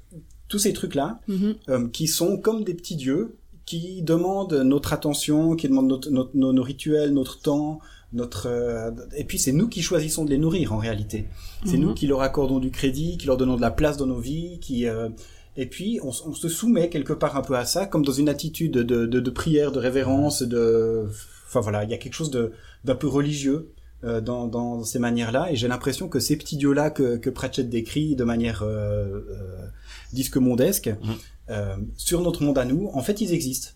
tous 0.48 0.58
ces 0.58 0.72
trucs 0.72 0.96
là 0.96 1.20
Mhm. 1.28 1.54
euh, 1.68 1.88
qui 1.88 2.08
sont 2.08 2.38
comme 2.38 2.64
des 2.64 2.74
petits 2.74 2.96
dieux 2.96 3.36
qui 3.66 4.02
demandent 4.02 4.54
notre 4.64 4.92
attention, 4.92 5.54
qui 5.54 5.68
demandent 5.68 5.86
notre, 5.86 6.10
notre- 6.10 6.34
nos, 6.34 6.52
nos 6.52 6.62
rituels, 6.64 7.12
notre 7.12 7.40
temps, 7.40 7.78
notre 8.12 8.46
euh, 8.48 8.90
et 9.16 9.24
puis 9.24 9.38
c'est 9.38 9.52
nous 9.52 9.68
qui 9.68 9.82
choisissons 9.82 10.24
de 10.24 10.30
les 10.30 10.38
nourrir 10.38 10.72
en 10.72 10.78
réalité. 10.78 11.26
C'est 11.64 11.76
Mhm. 11.76 11.82
nous 11.84 11.94
qui 11.94 12.06
leur 12.06 12.22
accordons 12.22 12.58
du 12.58 12.70
crédit, 12.70 13.16
qui 13.18 13.26
leur 13.26 13.36
donnons 13.36 13.56
de 13.56 13.60
la 13.60 13.70
place 13.70 13.96
dans 13.96 14.06
nos 14.06 14.18
vies, 14.18 14.58
qui 14.60 14.86
euh, 14.88 15.08
et 15.56 15.66
puis 15.66 15.98
on, 16.02 16.12
se 16.12 16.48
soumet 16.48 16.88
quelque 16.90 17.12
part 17.12 17.36
un 17.36 17.42
peu 17.42 17.56
à 17.56 17.64
ça, 17.64 17.86
comme 17.86 18.04
dans 18.04 18.12
une 18.12 18.28
attitude 18.28 18.72
de, 18.72 18.82
de, 19.06 19.20
de 19.20 19.30
prière, 19.30 19.72
de 19.72 19.78
révérence, 19.78 20.42
de 20.42 21.06
enfin 21.48 21.60
voilà, 21.60 21.84
il 21.84 21.90
y 21.90 21.94
a 21.94 21.98
quelque 21.98 22.14
chose 22.14 22.30
d'un 22.30 22.94
peu 22.94 23.08
religieux 23.08 23.70
euh, 24.04 24.20
dans, 24.20 24.46
dans 24.46 24.82
ces 24.84 24.98
manières-là, 24.98 25.50
et 25.52 25.56
j'ai 25.56 25.68
l'impression 25.68 26.08
que 26.08 26.20
ces 26.20 26.36
petits 26.36 26.56
dieux-là 26.56 26.90
que, 26.90 27.16
que 27.16 27.28
Pratchett 27.30 27.68
décrit 27.68 28.14
de 28.16 28.24
manière 28.24 28.62
euh, 28.62 29.20
euh, 29.28 29.66
disque 30.12 30.36
mondesque, 30.36 30.88
Mhm. 31.02 31.14
euh, 31.50 31.76
sur 31.96 32.22
notre 32.22 32.42
monde 32.42 32.56
à 32.58 32.64
nous, 32.64 32.88
en 32.94 33.02
fait, 33.02 33.20
ils 33.20 33.32
existent 33.34 33.70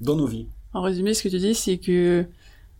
dans 0.00 0.16
nos 0.16 0.26
vies. 0.26 0.46
En 0.74 0.82
résumé, 0.82 1.14
ce 1.14 1.22
que 1.22 1.28
tu 1.28 1.38
dis, 1.38 1.54
c'est 1.54 1.78
que 1.78 2.26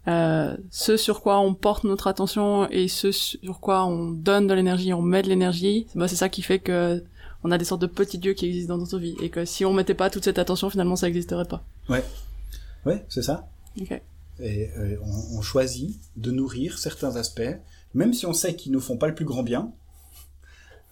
euh, 0.08 0.56
ce 0.70 0.96
sur 0.96 1.20
quoi 1.20 1.38
on 1.38 1.54
porte 1.54 1.84
notre 1.84 2.06
attention 2.06 2.68
et 2.70 2.88
ce 2.88 3.12
sur 3.12 3.60
quoi 3.60 3.84
on 3.84 4.10
donne 4.10 4.46
de 4.46 4.54
l'énergie, 4.54 4.92
on 4.92 5.02
met 5.02 5.22
de 5.22 5.28
l'énergie, 5.28 5.86
bah, 5.94 6.08
c'est 6.08 6.16
ça 6.16 6.28
qui 6.28 6.42
fait 6.42 6.58
que 6.58 7.04
on 7.44 7.50
a 7.50 7.58
des 7.58 7.64
sortes 7.64 7.82
de 7.82 7.86
petits 7.86 8.18
dieux 8.18 8.32
qui 8.32 8.46
existent 8.46 8.74
dans 8.74 8.80
notre 8.80 8.98
vie 8.98 9.16
et 9.22 9.28
que 9.28 9.44
si 9.44 9.64
on 9.64 9.72
mettait 9.72 9.94
pas 9.94 10.10
toute 10.10 10.24
cette 10.24 10.38
attention, 10.38 10.70
finalement, 10.70 10.96
ça 10.96 11.06
n'existerait 11.06 11.44
pas. 11.44 11.62
Ouais, 12.84 13.04
c'est 13.08 13.22
ça. 13.22 13.48
Ok. 13.80 14.00
Et 14.40 14.70
euh, 14.76 14.96
on, 15.02 15.38
on 15.38 15.42
choisit 15.42 16.00
de 16.16 16.30
nourrir 16.30 16.78
certains 16.78 17.16
aspects, 17.16 17.58
même 17.94 18.12
si 18.12 18.26
on 18.26 18.32
sait 18.32 18.54
qu'ils 18.54 18.72
nous 18.72 18.80
font 18.80 18.96
pas 18.96 19.08
le 19.08 19.14
plus 19.14 19.24
grand 19.24 19.42
bien. 19.42 19.72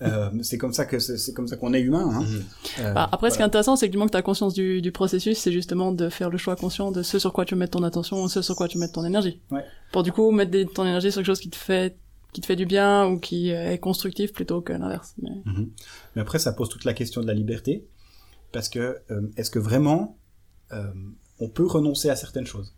Euh, 0.03 0.29
c'est 0.43 0.59
comme 0.59 0.75
ça 0.75 0.85
que 0.85 0.99
c'est 0.99 1.33
comme 1.33 1.49
ça 1.49 1.57
qu'on 1.57 1.73
est 1.73 1.81
humain. 1.81 2.11
Hein. 2.21 2.27
Euh, 2.81 2.93
Bah, 2.93 3.09
après, 3.11 3.31
ce 3.31 3.37
qui 3.37 3.43
est 3.43 3.47
intéressant, 3.47 3.77
c'est 3.77 3.87
que 3.87 3.93
du 3.93 3.97
moment 3.97 4.07
que 4.09 4.13
tu 4.13 4.19
as 4.19 4.23
conscience 4.23 4.53
du, 4.53 4.83
du 4.83 4.93
processus, 4.93 5.39
c'est 5.39 5.53
justement 5.53 5.91
de 5.91 6.11
faire 6.11 6.29
le 6.29 6.37
choix 6.37 6.55
conscient 6.55 6.93
de 6.93 7.03
ce 7.03 7.19
sur 7.19 7.33
quoi 7.33 7.47
tu 7.47 7.55
mettre 7.55 7.79
ton 7.79 7.83
attention, 7.85 8.29
ce 8.29 8.43
sur 8.43 8.57
quoi 8.57 8.69
tu 8.69 8.77
mettre 8.77 8.93
ton 8.93 9.05
énergie. 9.07 9.41
Ouais. 9.51 9.65
Pour 9.93 10.03
du 10.03 10.13
coup 10.13 10.31
mettre 10.33 10.51
des- 10.51 10.67
ton 10.67 10.85
énergie 10.85 11.11
sur 11.11 11.21
quelque 11.21 11.27
chose 11.27 11.41
qui 11.41 11.49
te 11.49 11.57
fait 11.57 11.97
qui 12.35 12.43
te 12.43 12.47
fait 12.47 12.57
du 12.57 12.67
bien 12.67 13.07
ou 13.07 13.19
qui 13.19 13.51
euh, 13.53 13.73
est 13.73 13.79
constructif 13.79 14.35
plutôt 14.35 14.61
que 14.61 14.75
l'inverse. 14.75 15.15
Mais... 15.23 15.31
Mhm. 15.47 15.71
Mais 16.15 16.21
après, 16.21 16.39
ça 16.39 16.53
pose 16.53 16.69
toute 16.69 16.85
la 16.85 16.93
question 16.93 17.23
de 17.23 17.27
la 17.27 17.33
liberté, 17.33 17.87
parce 18.53 18.69
que 18.69 18.99
euh, 19.11 19.23
est-ce 19.39 19.51
que 19.51 19.59
vraiment 19.59 20.19
euh, 20.73 20.93
on 21.41 21.49
peut 21.49 21.65
renoncer 21.65 22.11
à 22.11 22.17
certaines 22.17 22.45
choses? 22.47 22.75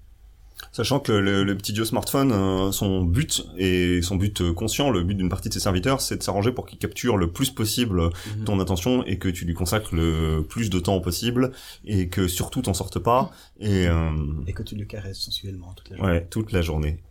Sachant 0.72 1.00
que 1.00 1.12
le, 1.12 1.44
le 1.44 1.56
petit 1.56 1.72
dieu 1.72 1.84
smartphone, 1.84 2.32
euh, 2.32 2.72
son 2.72 3.02
but 3.04 3.44
et 3.56 4.00
son 4.02 4.16
but 4.16 4.40
euh, 4.40 4.52
conscient, 4.52 4.90
le 4.90 5.02
but 5.02 5.14
d'une 5.14 5.28
partie 5.28 5.48
de 5.48 5.54
ses 5.54 5.60
serviteurs, 5.60 6.00
c'est 6.00 6.16
de 6.16 6.22
s'arranger 6.22 6.52
pour 6.52 6.66
qu'il 6.66 6.78
capture 6.78 7.16
le 7.16 7.30
plus 7.30 7.50
possible 7.50 8.00
Mhm. 8.38 8.44
ton 8.44 8.60
attention 8.60 9.04
et 9.06 9.18
que 9.18 9.28
tu 9.28 9.44
lui 9.44 9.54
consacres 9.54 9.94
le 9.94 10.42
plus 10.48 10.70
de 10.70 10.78
temps 10.78 11.00
possible 11.00 11.52
et 11.84 12.08
que 12.08 12.28
surtout 12.28 12.62
t'en 12.62 12.74
sortes 12.74 12.98
pas 12.98 13.30
et 13.60 13.86
euh, 13.88 14.10
Et 14.46 14.52
que 14.52 14.62
tu 14.62 14.74
le 14.76 14.84
caresses 14.84 15.18
sensuellement 15.18 15.72
toute 15.76 15.90
la 15.90 15.96
journée. 15.96 16.12
ouais 16.12 16.26
toute 16.30 16.52
la 16.52 16.62
journée. 16.62 17.02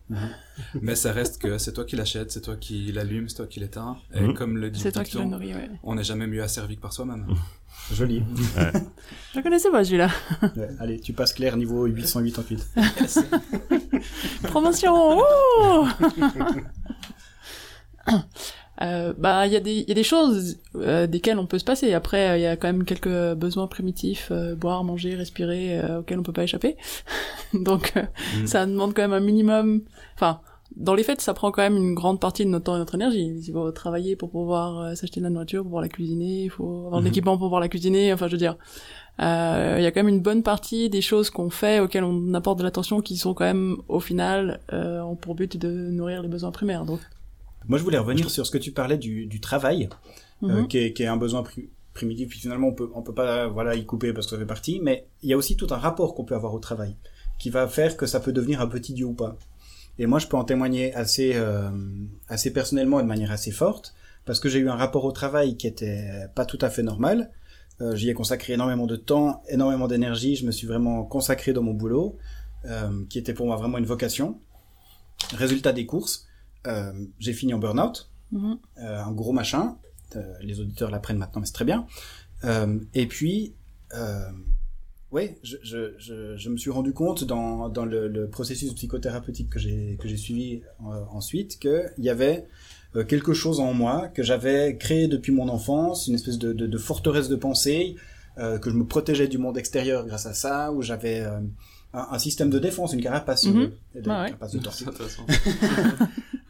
Mais 0.82 0.96
ça 0.96 1.12
reste 1.12 1.42
que 1.42 1.58
c'est 1.58 1.74
toi 1.74 1.84
qui 1.84 1.96
l'achètes, 1.98 2.32
c'est 2.32 2.42
toi 2.42 2.56
qui 2.56 2.92
l'allume, 2.94 3.28
c'est 3.28 3.36
toi 3.38 3.48
qui 3.48 3.60
l'éteins. 3.60 3.98
Et 4.14 4.22
Mhm. 4.22 4.34
comme 4.34 4.58
le 4.58 4.70
dit 4.70 4.80
C'est 4.80 4.90
le 4.90 4.94
toi 4.94 5.04
qui 5.04 5.18
le 5.18 5.26
nourris, 5.26 5.54
ouais. 5.54 5.70
on 5.84 5.96
n'est 5.96 6.04
jamais 6.04 6.28
mieux 6.28 6.42
asservi 6.44 6.76
que 6.78 6.82
par 6.82 6.94
soi-même. 6.94 7.26
Joli. 7.94 8.24
Je 9.36 9.40
connaissais 9.42 9.70
pas 9.72 9.84
celui-là. 9.84 10.10
Ouais, 10.58 10.70
allez, 10.80 11.00
tu 11.00 11.14
passes 11.14 11.34
clair 11.34 11.56
niveau 11.58 11.86
888. 11.86 12.68
Promotion 14.44 14.94
oh 15.22 15.88
Euh, 18.80 19.12
bah 19.18 19.48
il 19.48 19.54
y 19.54 19.56
a 19.56 19.60
des 19.60 19.74
il 19.78 19.88
y 19.90 19.92
a 19.92 19.96
des 19.96 20.04
choses 20.04 20.60
euh, 20.76 21.08
desquelles 21.08 21.40
on 21.40 21.48
peut 21.48 21.58
se 21.58 21.64
passer 21.66 21.94
après 21.96 22.30
euh, 22.30 22.38
il 22.38 22.42
y 22.42 22.46
a 22.46 22.56
quand 22.56 22.68
même 22.68 22.86
quelques 22.86 23.34
besoins 23.34 23.66
primitifs 23.66 24.28
euh, 24.30 24.54
boire 24.54 24.84
manger 24.84 25.16
respirer 25.16 25.80
euh, 25.80 26.02
auxquels 26.02 26.20
on 26.20 26.24
peut 26.24 26.32
pas 26.32 26.44
échapper 26.44 26.78
donc 27.56 27.94
euh, 27.98 28.04
Mhm. 28.38 28.46
ça 28.46 28.68
demande 28.68 28.94
quand 28.94 29.02
même 29.02 29.14
un 29.14 29.20
minimum 29.20 29.82
enfin 30.14 30.42
dans 30.76 30.94
les 30.96 31.04
faits 31.04 31.22
ça 31.22 31.34
prend 31.34 31.52
quand 31.52 31.62
même 31.62 31.78
une 31.78 31.94
grande 31.96 32.20
partie 32.20 32.44
de 32.46 32.50
notre 32.50 32.66
temps 32.66 32.76
et 32.76 32.80
notre 32.80 32.96
énergie 32.96 33.40
il 33.42 33.52
faut 33.54 33.72
travailler 33.72 34.16
pour 34.16 34.30
pouvoir 34.30 34.80
euh, 34.80 34.96
s'acheter 34.96 35.20
de 35.20 35.24
la 35.26 35.30
nourriture 35.30 35.62
pour 35.62 35.68
pouvoir 35.70 35.82
la 35.82 35.90
cuisiner 35.90 36.44
il 36.44 36.50
faut 36.50 36.86
avoir 36.86 37.00
de 37.02 37.06
Mhm. 37.06 37.06
l'équipement 37.06 37.38
pour 37.38 37.48
pouvoir 37.48 37.62
la 37.62 37.70
cuisiner 37.70 38.12
enfin 38.14 38.28
je 38.28 38.34
veux 38.34 38.38
dire 38.38 38.58
euh, 39.20 39.76
il 39.80 39.84
y 39.84 39.86
a 39.88 39.92
quand 39.92 40.02
même 40.04 40.14
une 40.14 40.22
bonne 40.22 40.44
partie 40.44 40.90
des 40.90 41.02
choses 41.02 41.30
qu'on 41.30 41.50
fait 41.50 41.80
auxquelles 41.80 42.04
on 42.04 42.34
apporte 42.34 42.60
de 42.60 42.64
l'attention 42.64 43.02
qui 43.02 43.18
sont 43.18 43.34
quand 43.34 43.46
même 43.46 43.78
au 43.88 44.00
final 44.00 44.60
euh, 44.74 45.02
ont 45.02 45.16
pour 45.16 45.36
but 45.36 45.58
de 45.58 45.70
nourrir 45.90 46.22
les 46.22 46.28
besoins 46.28 46.52
primaires 46.52 46.86
donc 46.86 47.00
Moi, 47.68 47.78
je 47.80 47.84
voulais 47.84 47.98
revenir 47.98 48.30
sur 48.30 48.46
ce 48.46 48.52
que 48.52 48.58
tu 48.58 48.72
parlais 48.72 48.98
du, 48.98 49.26
du 49.26 49.40
travail, 49.42 49.90
Mhm. 50.42 50.68
qui, 50.68 50.78
est, 50.78 50.94
qui 50.94 51.02
est 51.04 51.08
un 51.08 51.18
besoin 51.18 51.42
pri- 51.42 51.68
primitif. 51.96 52.30
Puis 52.30 52.40
finalement, 52.40 52.68
on 52.68 52.74
peut, 52.74 52.90
on 52.94 53.02
peut 53.02 53.14
pas 53.16 53.48
voilà, 53.48 53.74
y 53.76 53.84
couper 53.86 54.14
parce 54.14 54.28
que 54.28 54.32
ça 54.36 54.38
fait 54.38 54.46
partie. 54.46 54.80
Mais 54.84 55.08
il 55.24 55.30
y 55.30 55.34
a 55.34 55.38
aussi 55.38 55.58
tout 55.58 55.68
un 55.72 55.78
rapport 55.78 56.14
qu'on 56.14 56.24
peut 56.26 56.36
avoir 56.36 56.54
au 56.54 56.60
travail, 56.60 56.96
qui 57.40 57.50
va 57.50 57.68
faire 57.68 57.98
que 57.98 58.06
ça 58.06 58.20
peut 58.20 58.32
devenir 58.32 58.62
un 58.62 58.68
petit 58.68 58.94
dieu 58.94 59.06
ou 59.08 59.14
pas. 59.14 59.36
Et 60.00 60.06
moi, 60.06 60.20
je 60.20 60.28
peux 60.28 60.38
en 60.38 60.44
témoigner 60.44 60.94
assez, 60.94 61.32
euh, 61.36 61.70
assez 62.28 62.52
personnellement 62.52 63.00
et 63.00 63.04
de 63.04 63.08
manière 63.08 63.32
assez 63.32 63.52
forte, 63.52 63.94
parce 64.26 64.40
que 64.40 64.50
j'ai 64.50 64.60
eu 64.60 64.70
un 64.70 64.76
rapport 64.76 65.06
au 65.06 65.12
travail 65.12 65.58
qui 65.58 65.68
était 65.68 66.08
pas 66.36 66.46
tout 66.46 66.60
à 66.62 66.70
fait 66.70 66.84
normal. 66.84 67.32
Euh, 67.82 67.96
J'y 67.96 68.10
ai 68.10 68.14
consacré 68.14 68.54
énormément 68.54 68.88
de 68.88 68.96
temps, 68.96 69.44
énormément 69.50 69.88
d'énergie. 69.88 70.36
Je 70.36 70.46
me 70.46 70.52
suis 70.52 70.68
vraiment 70.68 71.04
consacré 71.04 71.54
dans 71.54 71.62
mon 71.64 71.74
boulot, 71.74 72.18
euh, 72.66 73.06
qui 73.10 73.20
était 73.20 73.34
pour 73.34 73.46
moi 73.46 73.56
vraiment 73.56 73.78
une 73.78 73.86
vocation. 73.86 74.40
Résultat 75.34 75.74
des 75.74 75.86
courses, 75.86 76.28
euh, 76.68 76.92
j'ai 77.20 77.34
fini 77.34 77.54
en 77.54 77.60
burn-out, 77.60 78.10
Mhm. 78.32 78.58
euh, 78.80 79.04
un 79.04 79.12
gros 79.12 79.32
machin. 79.32 79.78
Euh, 80.16 80.34
les 80.42 80.60
auditeurs 80.60 80.90
l'apprennent 80.92 81.18
maintenant, 81.18 81.42
mais 81.42 81.48
c'est 81.48 81.54
très 81.54 81.66
bien. 81.66 81.86
Euh, 82.44 82.80
et 82.94 83.08
puis, 83.08 83.54
ouais, 85.12 85.38
je, 85.44 85.58
je, 85.64 85.94
je, 85.98 86.36
je 86.38 86.50
me 86.50 86.58
suis 86.58 86.70
rendu 86.72 86.94
compte 86.94 87.24
dans, 87.24 87.70
dans 87.70 87.86
le, 87.86 88.08
le 88.08 88.28
processus 88.28 88.74
psychothérapeutique 88.74 89.50
que 89.50 89.60
j'ai 89.60 89.98
que 90.00 90.08
j'ai 90.08 90.18
suivi 90.18 90.62
euh, 90.82 91.04
ensuite 91.12 91.60
qu'il 91.60 91.92
y 92.00 92.10
avait 92.10 92.46
euh, 92.96 93.04
quelque 93.04 93.34
chose 93.34 93.60
en 93.60 93.74
moi 93.74 94.08
que 94.10 94.24
j'avais 94.24 94.78
créé 94.78 95.08
depuis 95.08 95.32
mon 95.32 95.50
enfance, 95.50 96.08
une 96.08 96.16
espèce 96.16 96.38
de, 96.38 96.54
de, 96.54 96.68
de 96.68 96.78
forteresse 96.78 97.30
de 97.30 97.36
pensée, 97.36 97.96
euh, 98.38 98.58
que 98.60 98.70
je 98.70 98.76
me 98.76 98.86
protégeais 98.86 99.28
du 99.28 99.38
monde 99.38 99.58
extérieur 99.58 100.06
grâce 100.06 100.26
à 100.26 100.34
ça, 100.34 100.72
où 100.72 100.82
j'avais 100.82 101.22
euh, 101.22 101.40
un, 101.94 102.08
un 102.12 102.20
système 102.20 102.50
de 102.50 102.60
défense, 102.60 102.94
une 102.94 103.02
carapace, 103.02 103.46
Mhm. 103.46 103.72
euh, 103.96 104.02
de, 104.02 104.10
Ah 104.10 104.22
ouais. 104.24 104.28
carapace 104.30 104.52
de 104.54 104.60
tortue. 104.60 104.86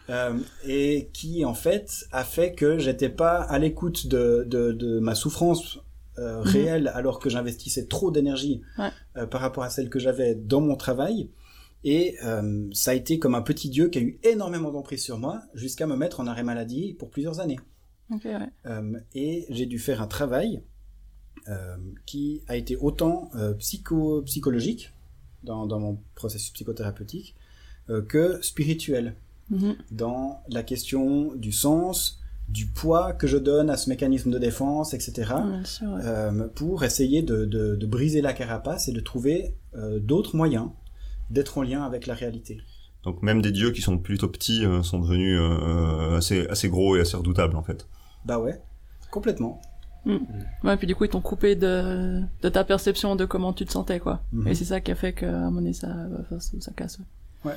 Euh, 0.10 0.38
et 0.66 1.10
qui 1.12 1.44
en 1.44 1.54
fait 1.54 2.06
a 2.14 2.24
fait 2.24 2.54
que 2.54 2.80
j'étais 2.80 3.10
pas 3.10 3.42
à 3.42 3.60
l'écoute 3.60 4.08
de, 4.08 4.46
de, 4.48 4.72
de 4.72 5.00
ma 5.00 5.16
souffrance 5.16 5.80
euh, 6.20 6.38
Mhm. 6.44 6.48
réelle 6.50 6.88
alors 6.94 7.20
que 7.20 7.30
j'investissais 7.30 7.86
trop 7.88 8.12
d'énergie 8.12 8.62
Ouais. 8.78 8.90
euh, 9.18 9.26
par 9.28 9.42
rapport 9.42 9.64
à 9.64 9.70
celle 9.70 9.90
que 9.90 10.00
j'avais 10.00 10.36
dans 10.36 10.62
mon 10.62 10.76
travail 10.76 11.30
et 11.84 12.16
euh, 12.24 12.68
ça 12.74 12.92
a 12.92 12.94
été 12.96 13.20
comme 13.20 13.36
un 13.36 13.42
petit 13.44 13.70
dieu 13.70 13.90
qui 13.90 14.00
a 14.00 14.02
eu 14.02 14.20
énormément 14.24 14.72
d'emprise 14.72 15.04
sur 15.04 15.18
moi 15.20 15.42
jusqu'à 15.54 15.86
me 15.88 15.96
mettre 15.96 16.20
en 16.20 16.28
arrêt 16.28 16.44
maladie 16.44 16.94
pour 16.94 17.10
plusieurs 17.12 17.40
années 17.40 17.60
ouais. 18.10 18.20
Euh, 18.66 19.00
et 19.14 19.46
j'ai 19.50 19.66
dû 19.68 19.78
faire 19.80 20.02
un 20.02 20.08
travail 20.08 20.64
qui 22.06 22.42
a 22.48 22.58
été 22.58 22.76
autant 22.76 23.30
psycho 23.60 24.22
psychologique 24.24 24.92
dans, 25.44 25.66
dans 25.66 25.80
mon 25.80 25.98
processus 26.16 26.52
psychothérapeutique 26.52 27.36
que 28.10 28.42
spirituel 28.42 29.16
Mhm. 29.50 29.78
dans 29.92 30.42
la 30.50 30.62
question 30.62 31.34
du 31.36 31.54
sens, 31.54 32.17
du 32.50 32.66
poids 32.68 33.14
que 33.14 33.28
je 33.28 33.38
donne 33.38 33.70
à 33.70 33.78
ce 33.78 33.90
mécanisme 33.90 34.32
de 34.32 34.38
défense, 34.40 34.94
etc., 34.94 35.14
Bien 35.46 35.64
sûr, 35.66 35.88
ouais. 35.90 36.00
euh, 36.04 36.48
pour 36.56 36.84
essayer 36.84 37.22
de, 37.22 37.46
de, 37.46 37.76
de 37.76 37.86
briser 37.86 38.22
la 38.22 38.34
carapace 38.34 38.88
et 38.88 38.94
de 38.94 39.00
trouver 39.02 39.54
euh, 39.76 40.00
d'autres 40.00 40.36
moyens 40.36 40.70
d'être 41.30 41.58
en 41.58 41.64
lien 41.64 41.84
avec 41.84 42.08
la 42.08 42.14
réalité. 42.14 42.60
Donc 43.04 43.22
même 43.22 43.42
des 43.42 43.52
dieux 43.52 43.72
qui 43.72 43.82
sont 43.82 43.98
plutôt 43.98 44.28
petits 44.30 44.66
euh, 44.66 44.82
sont 44.82 45.00
devenus 45.00 45.38
euh, 45.42 46.18
assez 46.18 46.48
assez 46.48 46.70
gros 46.70 46.96
et 46.96 47.02
assez 47.02 47.16
redoutables 47.18 47.56
en 47.58 47.64
fait. 47.64 47.86
Bah 48.26 48.40
ouais, 48.40 48.62
complètement. 49.12 49.62
Ouais, 50.64 50.78
puis 50.78 50.88
du 50.88 50.96
coup, 50.96 51.04
ils 51.04 51.10
t'ont 51.10 51.20
coupé 51.20 51.56
de, 51.58 52.22
de 52.42 52.48
ta 52.48 52.64
perception 52.64 53.18
de 53.18 53.26
comment 53.26 53.52
tu 53.52 53.66
te 53.66 53.72
sentais, 53.74 54.00
quoi. 54.00 54.22
Mhm. 54.32 54.48
Et 54.48 54.56
c'est 54.56 54.64
ça 54.64 54.80
qui 54.80 54.90
a 54.92 54.96
fait 54.96 55.12
qu'à 55.12 55.28
un 55.36 55.40
moment 55.46 55.58
donné, 55.58 55.74
ça, 55.74 55.90
ça, 56.40 56.56
ça 56.62 56.72
casse. 56.72 56.98
ouais. 57.44 57.56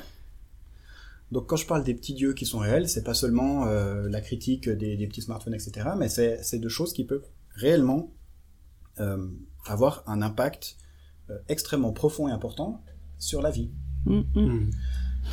Donc 1.31 1.47
quand 1.47 1.55
je 1.55 1.65
parle 1.65 1.83
des 1.83 1.93
petits 1.93 2.13
dieux 2.13 2.33
qui 2.33 2.45
sont 2.45 2.59
réels, 2.59 2.89
c'est 2.89 3.03
pas 3.03 3.13
seulement 3.13 3.65
euh, 3.65 4.07
la 4.09 4.21
critique 4.21 4.67
des, 4.67 4.97
des 4.97 5.07
petits 5.07 5.21
smartphones, 5.21 5.53
etc., 5.53 5.89
mais 5.97 6.09
c'est 6.09 6.43
c'est 6.43 6.59
de 6.59 6.69
choses 6.69 6.93
qui 6.93 7.05
peuvent 7.05 7.25
réellement 7.55 8.13
euh, 8.99 9.27
avoir 9.65 10.03
un 10.07 10.21
impact 10.21 10.77
euh, 11.29 11.37
extrêmement 11.47 11.93
profond 11.93 12.27
et 12.27 12.31
important 12.31 12.83
sur 13.17 13.41
la 13.41 13.51
vie. 13.51 13.71
Mhm, 14.05 14.25
mhm. 14.35 14.45
Hmm. 14.45 14.69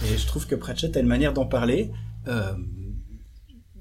Et 0.04 0.16
je 0.16 0.26
trouve 0.26 0.46
que 0.46 0.54
Pratchett 0.54 0.96
a 0.96 1.00
une 1.00 1.06
manière 1.06 1.32
d'en 1.32 1.46
parler. 1.46 1.90
Euh, 2.28 2.54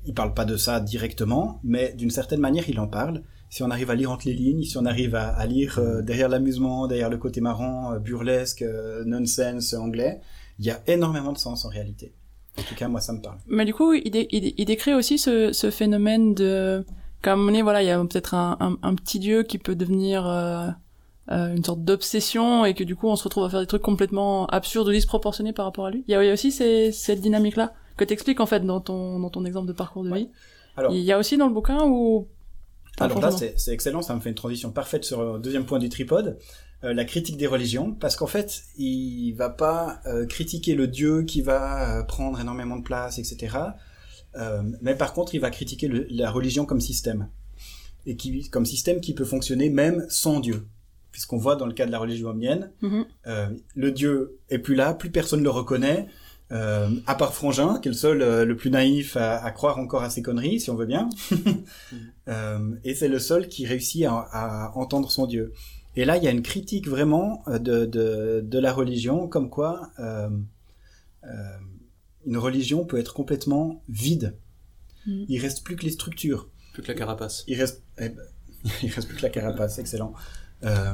il 0.05 0.13
parle 0.13 0.33
pas 0.33 0.45
de 0.45 0.55
ça 0.55 0.79
directement, 0.79 1.59
mais 1.63 1.93
d'une 1.93 2.09
certaine 2.09 2.39
manière, 2.39 2.69
il 2.69 2.79
en 2.79 2.87
parle. 2.87 3.23
Si 3.49 3.61
on 3.61 3.69
arrive 3.69 3.91
à 3.91 3.95
lire 3.95 4.11
entre 4.11 4.27
les 4.27 4.33
lignes, 4.33 4.63
si 4.63 4.77
on 4.77 4.85
arrive 4.85 5.15
à, 5.15 5.27
à 5.29 5.45
lire 5.45 5.79
euh, 5.79 6.01
derrière 6.01 6.29
l'amusement, 6.29 6.87
derrière 6.87 7.09
le 7.09 7.17
côté 7.17 7.41
marrant, 7.41 7.93
euh, 7.93 7.99
burlesque, 7.99 8.61
euh, 8.61 9.03
nonsense 9.05 9.73
anglais, 9.73 10.21
il 10.59 10.65
y 10.65 10.71
a 10.71 10.81
énormément 10.87 11.31
de 11.33 11.37
sens 11.37 11.65
en 11.65 11.69
réalité. 11.69 12.13
En 12.59 12.63
tout 12.63 12.75
cas, 12.75 12.87
moi, 12.87 13.01
ça 13.01 13.13
me 13.13 13.21
parle. 13.21 13.37
Mais 13.47 13.65
du 13.65 13.73
coup, 13.73 13.93
il, 13.93 14.09
dé- 14.09 14.27
il, 14.31 14.41
dé- 14.41 14.53
il 14.57 14.65
décrit 14.65 14.93
aussi 14.93 15.17
ce, 15.19 15.51
ce 15.53 15.69
phénomène 15.69 16.33
de, 16.33 16.83
un 17.23 17.35
moment 17.35 17.47
donné, 17.47 17.61
voilà, 17.61 17.83
il 17.83 17.87
y 17.87 17.91
a 17.91 17.99
peut-être 17.99 18.33
un, 18.33 18.57
un, 18.59 18.77
un 18.81 18.95
petit 18.95 19.19
dieu 19.19 19.43
qui 19.43 19.57
peut 19.59 19.75
devenir 19.75 20.25
euh, 20.27 20.67
euh, 21.31 21.55
une 21.55 21.63
sorte 21.63 21.81
d'obsession 21.83 22.65
et 22.65 22.73
que 22.73 22.83
du 22.83 22.95
coup, 22.95 23.07
on 23.09 23.15
se 23.15 23.23
retrouve 23.25 23.43
à 23.43 23.49
faire 23.49 23.59
des 23.59 23.67
trucs 23.67 23.81
complètement 23.83 24.47
absurdes 24.47 24.87
ou 24.87 24.91
disproportionnés 24.91 25.53
par 25.53 25.65
rapport 25.65 25.85
à 25.85 25.91
lui. 25.91 26.03
Il 26.07 26.11
y 26.11 26.15
a, 26.15 26.23
il 26.23 26.27
y 26.27 26.29
a 26.29 26.33
aussi 26.33 26.51
ces, 26.51 26.91
cette 26.91 27.21
dynamique-là 27.21 27.73
que 27.97 28.05
t'expliques 28.05 28.39
en 28.39 28.45
fait 28.45 28.61
dans 28.65 28.79
ton, 28.79 29.19
dans 29.19 29.29
ton 29.29 29.45
exemple 29.45 29.67
de 29.67 29.73
parcours 29.73 30.03
de 30.03 30.09
Ouais. 30.11 30.19
vie. 30.19 30.29
Alors, 30.77 30.93
Il 30.93 31.01
y 31.01 31.11
a 31.11 31.17
aussi 31.19 31.37
dans 31.37 31.47
le 31.47 31.53
bouquin 31.53 31.83
où... 31.85 32.27
Alors 32.99 33.19
là, 33.21 33.29
c'est 33.29 33.59
c'est 33.59 33.73
excellent, 33.73 34.01
ça 34.01 34.15
me 34.15 34.19
fait 34.19 34.29
une 34.29 34.35
transition 34.35 34.71
parfaite 34.71 35.03
sur 35.03 35.21
le 35.33 35.39
deuxième 35.39 35.65
point 35.65 35.77
du 35.77 35.89
tripode, 35.89 36.39
euh, 36.83 36.93
la 36.93 37.05
critique 37.05 37.37
des 37.37 37.47
religions, 37.47 37.91
parce 37.93 38.15
qu'en 38.15 38.27
fait, 38.27 38.63
il 38.77 39.33
va 39.33 39.49
pas 39.49 39.99
euh, 40.05 40.25
critiquer 40.25 40.75
le 40.75 40.87
Dieu 40.87 41.23
qui 41.23 41.41
va 41.41 41.99
euh, 41.99 42.03
prendre 42.03 42.39
énormément 42.39 42.77
de 42.77 42.83
place, 42.83 43.17
etc. 43.19 43.57
Euh, 44.35 44.61
mais 44.81 44.95
par 44.95 45.13
contre, 45.13 45.33
il 45.35 45.39
va 45.41 45.49
critiquer 45.49 45.87
le- 45.87 46.05
la 46.11 46.29
religion 46.29 46.65
comme 46.65 46.81
système, 46.81 47.29
et 48.05 48.15
qui 48.15 48.49
comme 48.49 48.65
système 48.65 49.01
qui 49.01 49.13
peut 49.13 49.25
fonctionner 49.25 49.69
même 49.69 50.05
sans 50.09 50.39
Dieu, 50.39 50.67
puisqu'on 51.11 51.37
voit 51.37 51.55
dans 51.55 51.65
le 51.65 51.73
cas 51.73 51.85
de 51.87 51.91
la 51.91 51.97
religion 51.99 52.29
omnienne, 52.29 52.71
Mhm. 52.81 53.05
euh, 53.25 53.47
le 53.75 53.91
Dieu 53.91 54.37
est 54.49 54.59
plus 54.59 54.75
là, 54.75 54.93
plus 54.93 55.09
personne 55.09 55.41
le 55.41 55.49
reconnaît, 55.49 56.07
euh, 56.51 56.89
à 57.07 57.15
part 57.15 57.33
Frangin, 57.33 57.79
qui 57.81 57.87
est 57.89 57.91
le 57.91 57.97
seul, 57.97 58.21
euh, 58.21 58.45
le 58.45 58.55
plus 58.55 58.69
naïf 58.69 59.17
à, 59.17 59.43
à 59.43 59.51
croire 59.51 59.79
encore 59.79 60.03
à 60.03 60.09
ses 60.11 60.21
conneries, 60.21 60.59
si 60.61 60.69
on 60.69 60.75
veut 60.75 60.85
bien. 60.85 61.09
Euh, 62.29 62.75
et 62.83 62.93
c'est 62.93 63.07
le 63.07 63.19
seul 63.19 63.47
qui 63.47 63.65
réussit 63.65 64.03
à, 64.05 64.11
à 64.33 64.71
entendre 64.75 65.09
son 65.09 65.25
Dieu. 65.27 65.53
Et 65.97 66.05
là, 66.05 66.15
il 66.15 66.23
y 66.23 66.27
a 66.27 66.31
une 66.31 66.43
critique 66.43 66.87
vraiment 66.87 67.43
euh, 67.47 67.57
de, 67.57 67.85
de, 67.85 68.41
de 68.45 68.59
la 68.59 68.71
religion, 68.71 69.27
comme 69.27 69.49
quoi 69.49 69.89
euh, 69.99 70.29
euh, 71.23 71.57
une 72.25 72.37
religion 72.37 72.85
peut 72.85 72.99
être 72.99 73.15
complètement 73.15 73.81
vide. 73.89 74.37
Mhm. 75.07 75.25
Il 75.27 75.41
reste 75.41 75.63
plus 75.63 75.75
que 75.75 75.83
les 75.83 75.91
structures. 75.91 76.49
Plus 76.73 76.83
que 76.83 76.87
la 76.89 76.93
carapace. 76.93 77.43
Il 77.47 77.59
reste, 77.59 77.81
eh 77.97 78.09
ben, 78.09 78.23
il 78.83 78.91
reste 78.91 79.07
plus 79.07 79.17
que 79.17 79.23
la 79.23 79.29
carapace, 79.29 79.79
excellent. 79.79 80.13
Euh, 80.63 80.93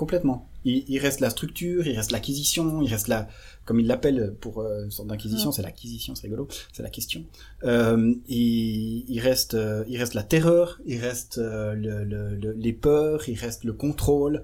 complètement. 0.00 0.38
Il, 0.64 0.84
il 0.88 0.98
reste 0.98 1.20
la 1.20 1.30
structure, 1.30 1.86
il 1.86 1.94
reste 1.96 2.10
l'acquisition, 2.10 2.82
il 2.82 2.88
reste 2.94 3.08
la, 3.08 3.28
comme 3.66 3.78
il 3.80 3.86
l'appelle 3.86 4.34
pour 4.40 4.54
euh, 4.60 4.84
une 4.84 4.90
sorte 4.90 5.08
d'inquisition, 5.08 5.52
c'est 5.52 5.62
l'acquisition, 5.62 6.14
c'est 6.14 6.26
rigolo, 6.26 6.48
c'est 6.72 6.82
la 6.82 6.90
question. 6.90 7.22
Euh, 7.64 8.14
il, 8.28 9.04
il 9.08 9.20
reste, 9.20 9.54
euh, 9.54 9.84
il 9.88 9.96
reste 9.98 10.14
la 10.14 10.22
terreur, 10.22 10.80
il 10.86 10.98
reste 11.00 11.38
euh, 11.38 11.74
le, 11.74 12.04
le- 12.04 12.34
le- 12.34 12.52
les 12.66 12.72
peurs, 12.72 13.28
il 13.28 13.38
reste 13.38 13.64
le 13.64 13.72
contrôle. 13.74 14.42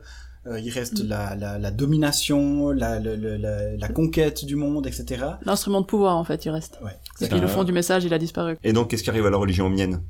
Euh, 0.49 0.61
il 0.61 0.71
reste 0.71 1.03
Mm. 1.03 1.09
la, 1.09 1.35
la, 1.35 1.59
la 1.59 1.71
domination, 1.73 2.71
la, 2.71 3.01
la, 3.01 3.17
la, 3.17 3.37
la- 3.37 3.77
la 3.77 3.89
conquête 3.89 4.45
du 4.45 4.55
monde, 4.55 4.87
etc. 4.87 5.05
L'instrument 5.45 5.81
de 5.81 5.87
pouvoir, 5.87 6.15
en 6.17 6.23
fait, 6.23 6.45
il 6.45 6.51
reste. 6.51 6.79
Ouais. 6.85 6.93
Et 7.21 7.27
puis 7.29 7.41
le 7.41 7.49
fond 7.49 7.65
du 7.65 7.73
message, 7.73 8.05
il 8.05 8.15
a 8.15 8.19
disparu. 8.27 8.57
Et 8.63 8.73
donc, 8.73 8.89
qu'est-ce 8.91 9.03
qui 9.03 9.11
arrive 9.11 9.27
à 9.27 9.31
la 9.31 9.39
religion 9.39 9.67
omnienne 9.67 10.03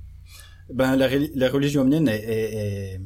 Ben, 0.80 0.94
la 0.94 1.48
religion 1.56 1.80
omnienne 1.82 2.06
est, 2.08 2.22
est, 2.22 2.54
est- 2.54 3.00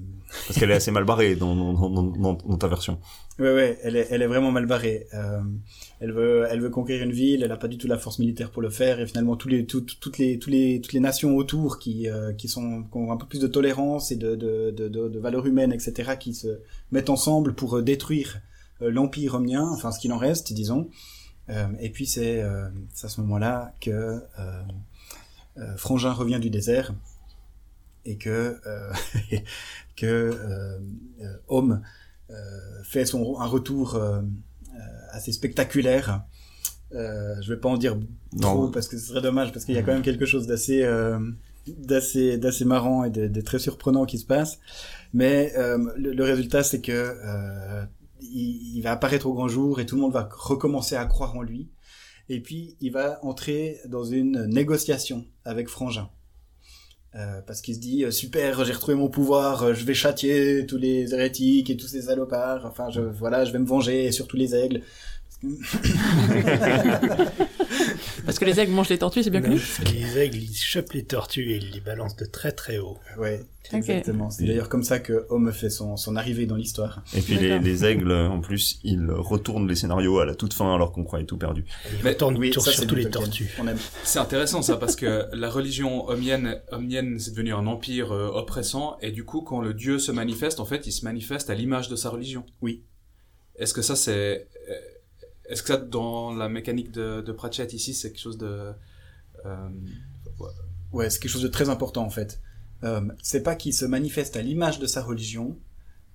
Parce 0.47 0.59
qu'elle 0.59 0.71
est 0.71 0.75
assez 0.75 0.91
mal 0.91 1.05
barrée 1.05 1.35
dans, 1.37 2.57
ta 2.59 2.69
version. 2.69 2.99
Ouais, 3.39 3.53
ouais, 3.55 3.79
elle 3.83 3.97
est, 3.97 4.09
elle 4.11 4.23
est 4.23 4.27
vraiment 4.27 4.51
mal 4.53 4.67
barrée. 4.67 5.07
Euh, 5.15 5.41
elle 6.01 6.13
veut, 6.13 6.47
elle 6.51 6.61
veut 6.61 6.71
conquérir 6.71 7.03
une 7.05 7.13
ville. 7.13 7.43
Elle 7.43 7.53
a 7.53 7.57
pas 7.57 7.69
du 7.69 7.79
tout 7.79 7.87
la 7.87 7.99
force 7.99 8.19
militaire 8.19 8.51
pour 8.51 8.63
le 8.63 8.71
faire. 8.71 9.01
Et 9.01 9.07
finalement, 9.07 9.37
tous 9.37 9.49
les, 9.49 9.67
tout- 9.67 9.81
toutes 9.81 10.19
les, 10.19 10.39
tous 10.39 10.51
les, 10.51 10.81
toutes 10.81 10.93
les 10.93 11.01
nations 11.01 11.37
autour 11.37 11.79
qui, 11.79 12.09
euh, 12.09 12.33
qui 12.33 12.49
sont, 12.49 12.85
qui 12.85 12.97
ont 12.97 13.11
un 13.13 13.17
peu 13.17 13.27
plus 13.27 13.41
de 13.41 13.47
tolérance 13.47 14.13
et 14.13 14.17
de, 14.17 14.35
de, 14.37 14.71
de, 14.71 15.19
valeurs 15.19 15.47
humaines, 15.47 15.73
etc., 15.73 16.13
qui 16.19 16.35
se 16.35 16.61
mettent 16.93 17.11
ensemble 17.11 17.55
pour 17.55 17.77
euh, 17.79 17.83
détruire 17.83 18.41
l'empire 18.81 19.35
omnien, 19.35 19.69
enfin 19.69 19.93
ce 19.93 20.01
qu'il 20.01 20.11
en 20.13 20.17
reste, 20.17 20.55
disons. 20.55 20.89
Et 21.81 21.91
puis 21.91 22.07
c'est, 22.07 22.41
à 22.41 22.71
ce 23.09 23.21
moment-là 23.21 23.75
que 23.83 24.23
Frangin 25.77 26.13
revient 26.13 26.39
du 26.41 26.49
désert 26.49 26.95
et 28.05 28.17
que 28.17 28.59
euh, 28.67 28.93
que 29.97 30.07
euh, 30.07 30.79
euh, 31.23 31.37
Homme 31.49 31.83
euh, 32.31 32.35
fait 32.85 33.05
son 33.05 33.39
un 33.41 33.47
retour 33.47 33.97
euh, 33.97 34.23
assez 35.13 35.33
spectaculaire. 35.33 36.25
Euh, 36.93 37.35
je 37.41 37.53
vais 37.53 37.61
pas 37.61 37.69
en 37.69 37.77
dire 37.77 37.97
trop 38.41 38.67
Non. 38.67 38.71
parce 38.71 38.89
que 38.89 38.99
ce 38.99 39.07
serait 39.07 39.21
dommage 39.23 39.53
parce 39.53 39.65
qu'il 39.65 39.75
y 39.75 39.79
a 39.79 39.83
quand 39.83 39.93
même 39.93 40.03
quelque 40.03 40.27
chose 40.27 40.47
d'assez 40.49 40.83
euh, 40.83 41.19
d'assez 41.67 42.37
d'assez 42.37 42.65
marrant 42.65 43.05
et 43.05 43.11
de, 43.11 43.29
de 43.29 43.41
très 43.41 43.59
surprenant 43.61 44.07
qui 44.07 44.19
se 44.19 44.27
passe. 44.27 44.59
Mais 45.13 45.53
euh, 45.57 45.79
le, 45.97 46.13
le 46.13 46.25
résultat 46.25 46.63
c'est 46.65 46.81
que 46.81 46.93
euh, 46.93 47.85
il, 48.21 48.77
il 48.77 48.81
va 48.83 48.93
apparaître 48.93 49.27
au 49.27 49.35
grand 49.35 49.49
jour 49.49 49.79
et 49.81 49.87
tout 49.87 49.95
le 49.95 50.01
monde 50.03 50.13
va 50.13 50.29
recommencer 50.33 50.97
à 50.97 51.05
croire 51.05 51.37
en 51.37 51.43
lui. 51.43 51.69
Et 52.29 52.41
puis 52.41 52.77
il 52.81 52.93
va 52.93 53.19
entrer 53.25 53.79
dans 53.89 54.05
une 54.05 54.47
négociation 54.47 55.27
avec 55.45 55.69
Frangin. 55.69 56.09
Euh, 57.17 57.41
parce 57.45 57.61
qu'il 57.61 57.75
se 57.75 57.81
dit 57.81 58.05
euh, 58.05 58.13
super 58.13 58.65
j'ai 58.65 58.73
retrouvé 58.73 58.97
mon 58.97 59.09
pouvoir 59.09 59.65
euh, 59.65 59.75
je 59.75 59.85
vais 59.85 59.95
châtier 59.95 60.65
tous 60.65 60.77
les 60.77 61.13
hérétiques 61.13 61.69
et 61.69 61.77
tous 61.77 61.89
ces 61.89 62.03
salopards. 62.03 62.65
Enfin 62.67 62.89
je 62.89 63.01
voilà 63.01 63.45
je 63.45 63.51
vais 63.51 63.59
me 63.59 63.67
venger 63.67 64.05
et 64.05 64.13
surtout 64.13 64.37
les 64.37 64.55
aigles 64.55 64.83
Parce 68.25 68.39
que 68.39 68.45
les 68.45 68.59
aigles 68.61 68.73
mangent 68.73 68.89
les 68.89 68.99
tortues, 68.99 69.23
c'est 69.23 69.31
bien 69.31 69.41
connu. 69.43 69.61
Les 69.93 70.19
aigles, 70.19 70.39
ils 70.39 70.55
chopent 70.55 70.93
les 70.93 71.05
tortues 71.05 71.53
et 71.53 71.57
ils 71.57 71.71
les 71.71 71.81
balancent 71.81 72.17
de 72.17 72.25
très 72.25 72.53
très 72.53 72.79
haut. 72.79 72.99
ouais 73.19 73.41
exactement 73.73 74.31
c'est 74.31 74.47
d'ailleurs 74.47 74.69
comme 74.69 74.83
ça 74.83 74.99
que 74.99 75.27
Homme 75.29 75.53
fait 75.53 75.71
son, 75.71 75.97
son 75.97 76.17
arrivée 76.17 76.47
dans 76.47 76.57
l'histoire 76.57 77.05
Et 77.15 77.21
puis 77.21 77.37
les, 77.37 77.85
aigles, 77.85 78.11
en 78.11 78.41
plus, 78.41 78.81
ils 78.83 79.11
retournent 79.11 79.69
les 79.69 79.77
scénarios 79.77 80.19
à 80.19 80.27
la 80.27 80.35
toute 80.35 80.55
fin 80.55 80.75
alors 80.75 80.93
qu'on 80.93 81.05
croyait 81.05 81.27
tout 81.27 81.37
perdu. 81.37 81.65
Ils 81.93 82.03
Mais- 82.03 82.11
retournent 82.11 82.37
oui 82.37 82.53
ça 82.53 82.61
sur 82.61 82.73
c'est 82.73 82.87
tous 82.87 82.95
du 82.97 83.03
les 83.03 83.11
tortues. 83.11 83.51
C'est 84.03 84.19
intéressant 84.19 84.63
ça 84.63 84.77
parce 84.77 84.97
que 84.97 85.27
la 85.33 85.49
religion 85.51 86.09
omnienne, 86.09 86.61
omnienne 86.73 87.19
c'est 87.19 87.31
devenu 87.31 87.53
un 87.53 87.67
empire 87.67 88.13
euh, 88.13 88.29
oppressant 88.29 88.97
et 89.03 89.13
du 89.13 89.25
coup 89.25 89.43
quand 89.43 89.61
le 89.61 89.75
dieu 89.75 89.99
se 89.99 90.11
manifeste, 90.11 90.59
en 90.59 90.65
fait, 90.65 90.87
il 90.87 90.93
se 90.93 91.05
manifeste 91.05 91.51
à 91.51 91.55
l'image 91.55 91.89
de 91.89 91.97
sa 91.97 92.11
religion. 92.11 92.45
Oui. 92.63 92.83
Est-ce 93.57 93.75
que 93.75 93.83
ça 93.83 93.95
c'est, 93.95 94.49
est-ce 95.51 95.63
que 95.63 95.69
ça 95.69 95.77
dans 95.77 96.33
la 96.33 96.49
mécanique 96.49 96.93
de, 96.93 97.33
Pratchett 97.33 97.73
ici 97.73 97.95
c'est 97.95 98.11
quelque 98.11 98.21
chose 98.21 98.39
de, 98.39 98.73
euh, 99.45 99.69
Ouais, 100.93 101.11
c'est 101.11 101.21
quelque 101.21 101.31
chose 101.31 101.43
de 101.43 101.49
très 101.49 101.69
important 101.69 102.05
en 102.05 102.11
fait. 102.11 102.41
Euh, 102.83 103.03
c'est 103.23 103.43
pas 103.43 103.55
qu'il 103.55 103.75
se 103.75 103.85
manifeste 103.85 104.37
à 104.37 104.43
l'image 104.43 104.79
de 104.79 104.87
sa 104.87 105.03
religion, 105.03 105.59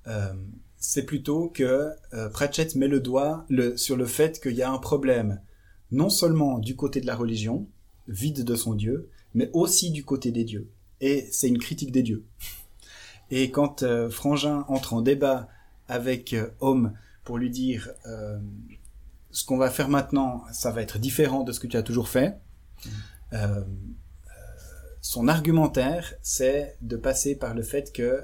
euh, 0.08 0.34
c'est 0.78 1.06
plutôt 1.06 1.50
que 1.50 1.92
euh, 2.14 2.30
Pratchett 2.30 2.76
met 2.76 2.88
le 2.88 3.00
doigt 3.00 3.46
le, 3.50 3.76
sur 3.78 3.98
le 3.98 4.06
fait 4.06 4.40
qu'il 4.40 4.54
y 4.54 4.62
a 4.62 4.72
un 4.72 4.78
problème, 4.78 5.42
non 5.92 6.10
seulement 6.10 6.60
du 6.60 6.76
côté 6.76 7.02
de 7.02 7.08
la 7.08 7.16
religion, 7.16 7.68
vide 8.08 8.44
de 8.44 8.56
son 8.56 8.76
Dieu, 8.76 9.10
mais 9.34 9.50
aussi 9.54 9.92
du 9.92 10.04
côté 10.04 10.32
des 10.32 10.44
dieux. 10.44 10.70
Et 11.02 11.28
c'est 11.32 11.48
une 11.48 11.58
critique 11.58 11.92
des 11.92 12.04
dieux. 12.04 12.24
Et 13.32 13.50
quand 13.50 13.84
euh, 13.84 14.10
Frangin 14.10 14.66
entre 14.68 14.94
en 14.94 15.02
débat 15.02 15.50
avec 15.88 16.34
euh, 16.34 16.50
Homme 16.60 16.94
pour 17.24 17.38
lui 17.40 17.50
dire 17.50 17.90
ce 19.36 19.44
qu'on 19.44 19.58
va 19.58 19.70
faire 19.70 19.90
maintenant, 19.90 20.46
ça 20.54 20.72
va 20.72 20.82
être 20.82 20.98
différent 20.98 21.44
de 21.44 21.52
ce 21.52 21.60
que 21.60 21.68
tu 21.68 21.76
as 21.76 21.84
toujours 21.84 22.08
fait, 22.08 22.38
euh, 23.34 23.64
son 25.02 25.28
argumentaire, 25.28 26.14
c'est 26.22 26.78
de 26.82 26.96
passer 26.96 27.36
par 27.36 27.54
le 27.54 27.62
fait 27.62 27.92
que 27.92 28.02
euh, 28.02 28.22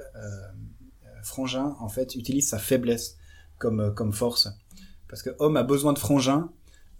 Frangin, 1.22 1.76
en 1.80 1.88
fait, 1.88 2.14
utilise 2.14 2.48
sa 2.48 2.58
faiblesse 2.58 3.18
comme, 3.58 3.80
euh, 3.80 3.90
comme 3.90 4.14
force. 4.14 4.48
Parce 5.06 5.22
que 5.22 5.30
Homme 5.38 5.58
a 5.58 5.62
besoin 5.62 5.92
de 5.92 5.98
Frangin 5.98 6.50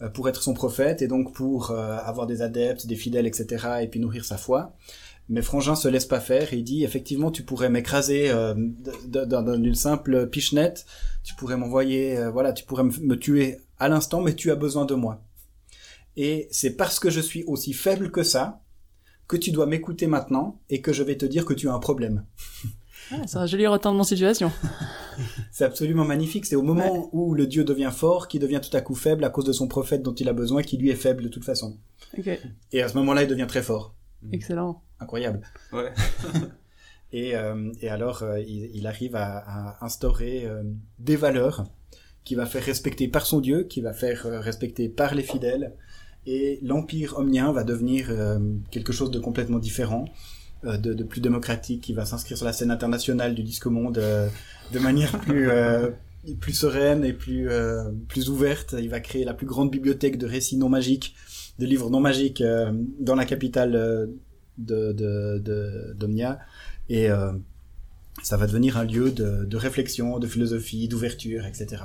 euh, 0.03 0.11
pour 0.11 0.29
être 0.29 0.43
son 0.43 0.53
prophète 0.53 1.01
et 1.01 1.09
donc 1.09 1.33
pour 1.33 1.71
euh, 1.71 1.97
avoir 1.97 2.27
des 2.27 2.43
adeptes, 2.43 2.87
des 2.87 2.97
fidèles, 2.97 3.27
etc. 3.27 3.67
et 3.81 3.89
puis 3.89 3.99
nourrir 3.99 4.27
sa 4.27 4.37
foi. 4.37 4.77
Mais 5.29 5.41
Frangin 5.41 5.77
se 5.77 5.89
laisse 5.89 6.05
pas 6.05 6.21
faire 6.21 6.53
et 6.53 6.59
il 6.59 6.65
dit 6.65 6.85
effectivement 6.85 7.31
tu 7.31 7.43
pourrais 7.43 7.71
m'écraser 7.71 8.31
euh, 8.31 8.55
d'une 9.07 9.75
simple 9.75 10.27
pichenette, 10.27 10.85
tu 11.23 11.35
pourrais 11.37 11.57
m'envoyer, 11.57 12.19
euh, 12.19 12.31
voilà, 12.31 12.53
tu 12.53 12.65
pourrais 12.65 12.85
me 12.85 13.15
tuer 13.15 13.59
à 13.83 13.89
l'instant, 13.89 14.21
mais 14.21 14.35
tu 14.35 14.51
as 14.53 14.55
besoin 14.57 14.85
de 14.85 14.95
moi. 14.95 15.23
Et 16.17 16.47
c'est 16.51 16.77
parce 16.77 17.01
que 17.01 17.11
je 17.11 17.21
suis 17.21 17.43
aussi 17.45 17.73
faible 17.73 18.11
que 18.13 18.23
ça 18.23 18.61
que 19.29 19.37
tu 19.37 19.51
dois 19.51 19.67
m'écouter 19.67 20.07
maintenant 20.07 20.61
et 20.71 20.81
que 20.81 20.93
je 20.93 21.03
vais 21.03 21.17
te 21.17 21.25
dire 21.27 21.45
que 21.45 21.55
tu 21.55 21.69
as 21.69 21.73
un 21.75 21.79
problème. 21.79 22.25
Ah, 23.11 23.17
c'est 23.27 23.39
un 23.39 23.47
joli 23.47 23.67
retournement 23.67 24.03
de 24.05 24.09
situation. 24.09 24.53
C'est 25.51 25.65
absolument 25.65 26.05
magnifique. 26.05 26.47
C'est 26.47 26.57
au 26.57 26.63
moment 26.63 27.09
où 27.13 27.35
le 27.35 27.47
dieu 27.47 27.65
devient 27.65 27.91
fort 27.95 28.29
qu'il 28.29 28.41
devient 28.41 28.61
tout 28.63 28.75
à 28.77 28.81
coup 28.81 28.95
faible 28.95 29.25
à 29.25 29.31
cause 29.31 29.45
de 29.45 29.53
son 29.53 29.69
prophète 29.69 30.03
dont 30.03 30.15
il 30.15 30.29
a 30.29 30.33
besoin, 30.33 30.63
qui 30.63 30.77
lui 30.79 30.91
est 30.91 30.95
faible 30.97 31.23
de 31.23 31.29
toute 31.29 31.45
façon. 31.45 31.77
Et 32.73 32.81
à 32.83 32.89
ce 32.89 32.97
moment-là, 32.99 33.23
il 33.25 33.29
devient 33.29 33.47
très 33.49 33.63
fort. 33.63 33.95
excellent. 34.33 34.83
Incroyable. 35.01 35.43
ouais. 35.73 35.93
Et, 37.15 37.37
euh, 37.37 37.71
et 37.83 37.91
alors, 37.91 38.23
euh, 38.23 38.41
il, 38.41 38.71
il 38.75 38.87
arrive 38.87 39.17
à, 39.17 39.37
à 39.37 39.85
instaurer 39.85 40.47
euh, 40.47 40.63
des 40.99 41.17
valeurs 41.17 41.65
qui 42.25 42.35
va 42.35 42.47
faire 42.47 42.63
respecter 42.65 43.09
par 43.09 43.27
son 43.27 43.41
dieu, 43.41 43.65
qui 43.65 43.81
va 43.81 43.93
faire 43.93 44.27
euh, 44.27 44.41
respecter 44.41 44.89
par 44.89 45.15
les 45.15 45.23
fidèles. 45.23 45.73
Et 46.27 46.61
l'empire 46.63 47.19
omnien 47.19 47.53
va 47.53 47.65
devenir 47.65 48.07
euh, 48.11 48.39
quelque 48.71 48.93
chose 48.93 49.11
de 49.11 49.19
complètement 49.19 49.59
différent, 49.59 50.05
euh, 50.65 50.77
de, 50.77 50.95
de 50.95 51.03
plus 51.03 51.21
démocratique, 51.21 51.81
qui 51.81 51.93
va 51.93 52.05
s'inscrire 52.05 52.37
sur 52.37 52.47
la 52.47 52.53
scène 52.53 52.71
internationale 52.71 53.35
du 53.35 53.43
disque 53.43 53.67
monde 53.67 53.99
euh, 53.99 54.29
de 54.73 54.79
manière 54.79 55.19
plus 55.21 55.51
euh, 55.51 55.91
plus 56.39 56.53
sereine 56.53 57.05
et 57.05 57.13
plus 57.13 57.51
euh, 57.51 57.91
plus 58.09 58.31
ouverte. 58.31 58.77
Il 58.79 58.89
va 58.89 59.01
créer 59.01 59.25
la 59.25 59.35
plus 59.35 59.47
grande 59.47 59.71
bibliothèque 59.73 60.17
de 60.17 60.27
récits 60.27 60.57
non 60.57 60.69
magiques, 60.69 61.17
de 61.59 61.67
livres 61.67 61.91
non 61.91 61.99
magiques 61.99 62.45
dans 63.01 63.17
la 63.17 63.25
capitale 63.25 63.73
de 64.59 64.93
de 64.93 65.93
d'Omnia. 65.97 66.39
Et 66.89 67.09
ça 68.23 68.37
va 68.37 68.47
devenir 68.47 68.77
un 68.77 68.85
lieu 68.85 69.11
de, 69.11 69.45
de 69.45 69.57
réflexion, 69.57 70.21
de 70.21 70.27
philosophie, 70.29 70.87
d'ouverture, 70.87 71.45
etc. 71.47 71.83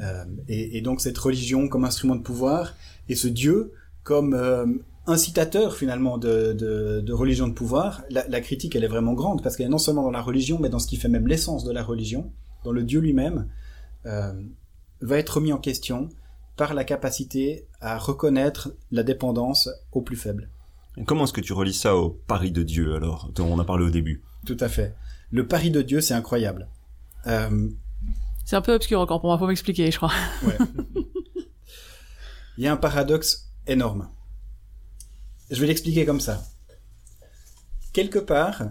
Euh, 0.00 0.24
et, 0.48 0.78
et 0.78 0.80
donc 0.80 1.00
cette 1.00 1.18
religion 1.18 1.68
comme 1.68 1.84
instrument 1.84 2.16
de 2.16 2.22
pouvoir 2.22 2.74
et 3.08 3.14
ce 3.14 3.28
Dieu 3.28 3.72
comme 4.02 4.34
euh, 4.34 4.66
incitateur 5.06 5.76
finalement 5.76 6.16
de, 6.16 6.52
de, 6.52 7.00
de 7.00 7.12
religion 7.12 7.46
de 7.46 7.52
pouvoir, 7.52 8.02
la, 8.10 8.26
la 8.26 8.40
critique 8.40 8.74
elle 8.74 8.84
est 8.84 8.88
vraiment 8.88 9.12
grande 9.12 9.42
parce 9.42 9.56
qu'elle 9.56 9.66
est 9.66 9.70
non 9.70 9.78
seulement 9.78 10.02
dans 10.02 10.10
la 10.10 10.22
religion 10.22 10.58
mais 10.58 10.70
dans 10.70 10.78
ce 10.78 10.86
qui 10.86 10.96
fait 10.96 11.08
même 11.08 11.26
l'essence 11.26 11.64
de 11.64 11.72
la 11.72 11.82
religion, 11.82 12.32
dans 12.64 12.72
le 12.72 12.84
Dieu 12.84 13.00
lui-même, 13.00 13.48
euh, 14.06 14.32
va 15.00 15.18
être 15.18 15.36
remis 15.36 15.52
en 15.52 15.58
question 15.58 16.08
par 16.56 16.74
la 16.74 16.84
capacité 16.84 17.66
à 17.80 17.98
reconnaître 17.98 18.72
la 18.90 19.02
dépendance 19.02 19.68
au 19.92 20.00
plus 20.00 20.16
faible. 20.16 20.48
Et 20.96 21.04
comment 21.04 21.24
est-ce 21.24 21.32
que 21.32 21.40
tu 21.40 21.52
relis 21.52 21.74
ça 21.74 21.96
au 21.96 22.10
pari 22.10 22.50
de 22.52 22.62
Dieu 22.62 22.94
alors? 22.94 23.30
Dont 23.34 23.46
on 23.46 23.58
a 23.58 23.64
parlé 23.64 23.84
au 23.84 23.90
début 23.90 24.22
Tout 24.46 24.56
à 24.60 24.68
fait. 24.68 24.94
Le 25.30 25.46
pari 25.46 25.70
de 25.70 25.82
Dieu 25.82 26.00
c'est 26.00 26.14
incroyable. 26.14 26.68
Euh, 27.26 27.68
C'est 28.52 28.56
un 28.56 28.60
peu 28.60 28.74
obscur 28.74 29.00
encore 29.00 29.22
pour 29.22 29.30
moi, 29.30 29.38
faut 29.38 29.46
m'expliquer, 29.46 29.90
je 29.90 29.96
crois. 29.96 30.12
Ouais. 30.44 30.58
Il 32.58 32.64
y 32.64 32.66
a 32.66 32.72
un 32.72 32.76
paradoxe 32.76 33.50
énorme. 33.66 34.10
Je 35.50 35.58
vais 35.58 35.66
l'expliquer 35.66 36.04
comme 36.04 36.20
ça. 36.20 36.44
Quelque 37.94 38.18
part, 38.18 38.64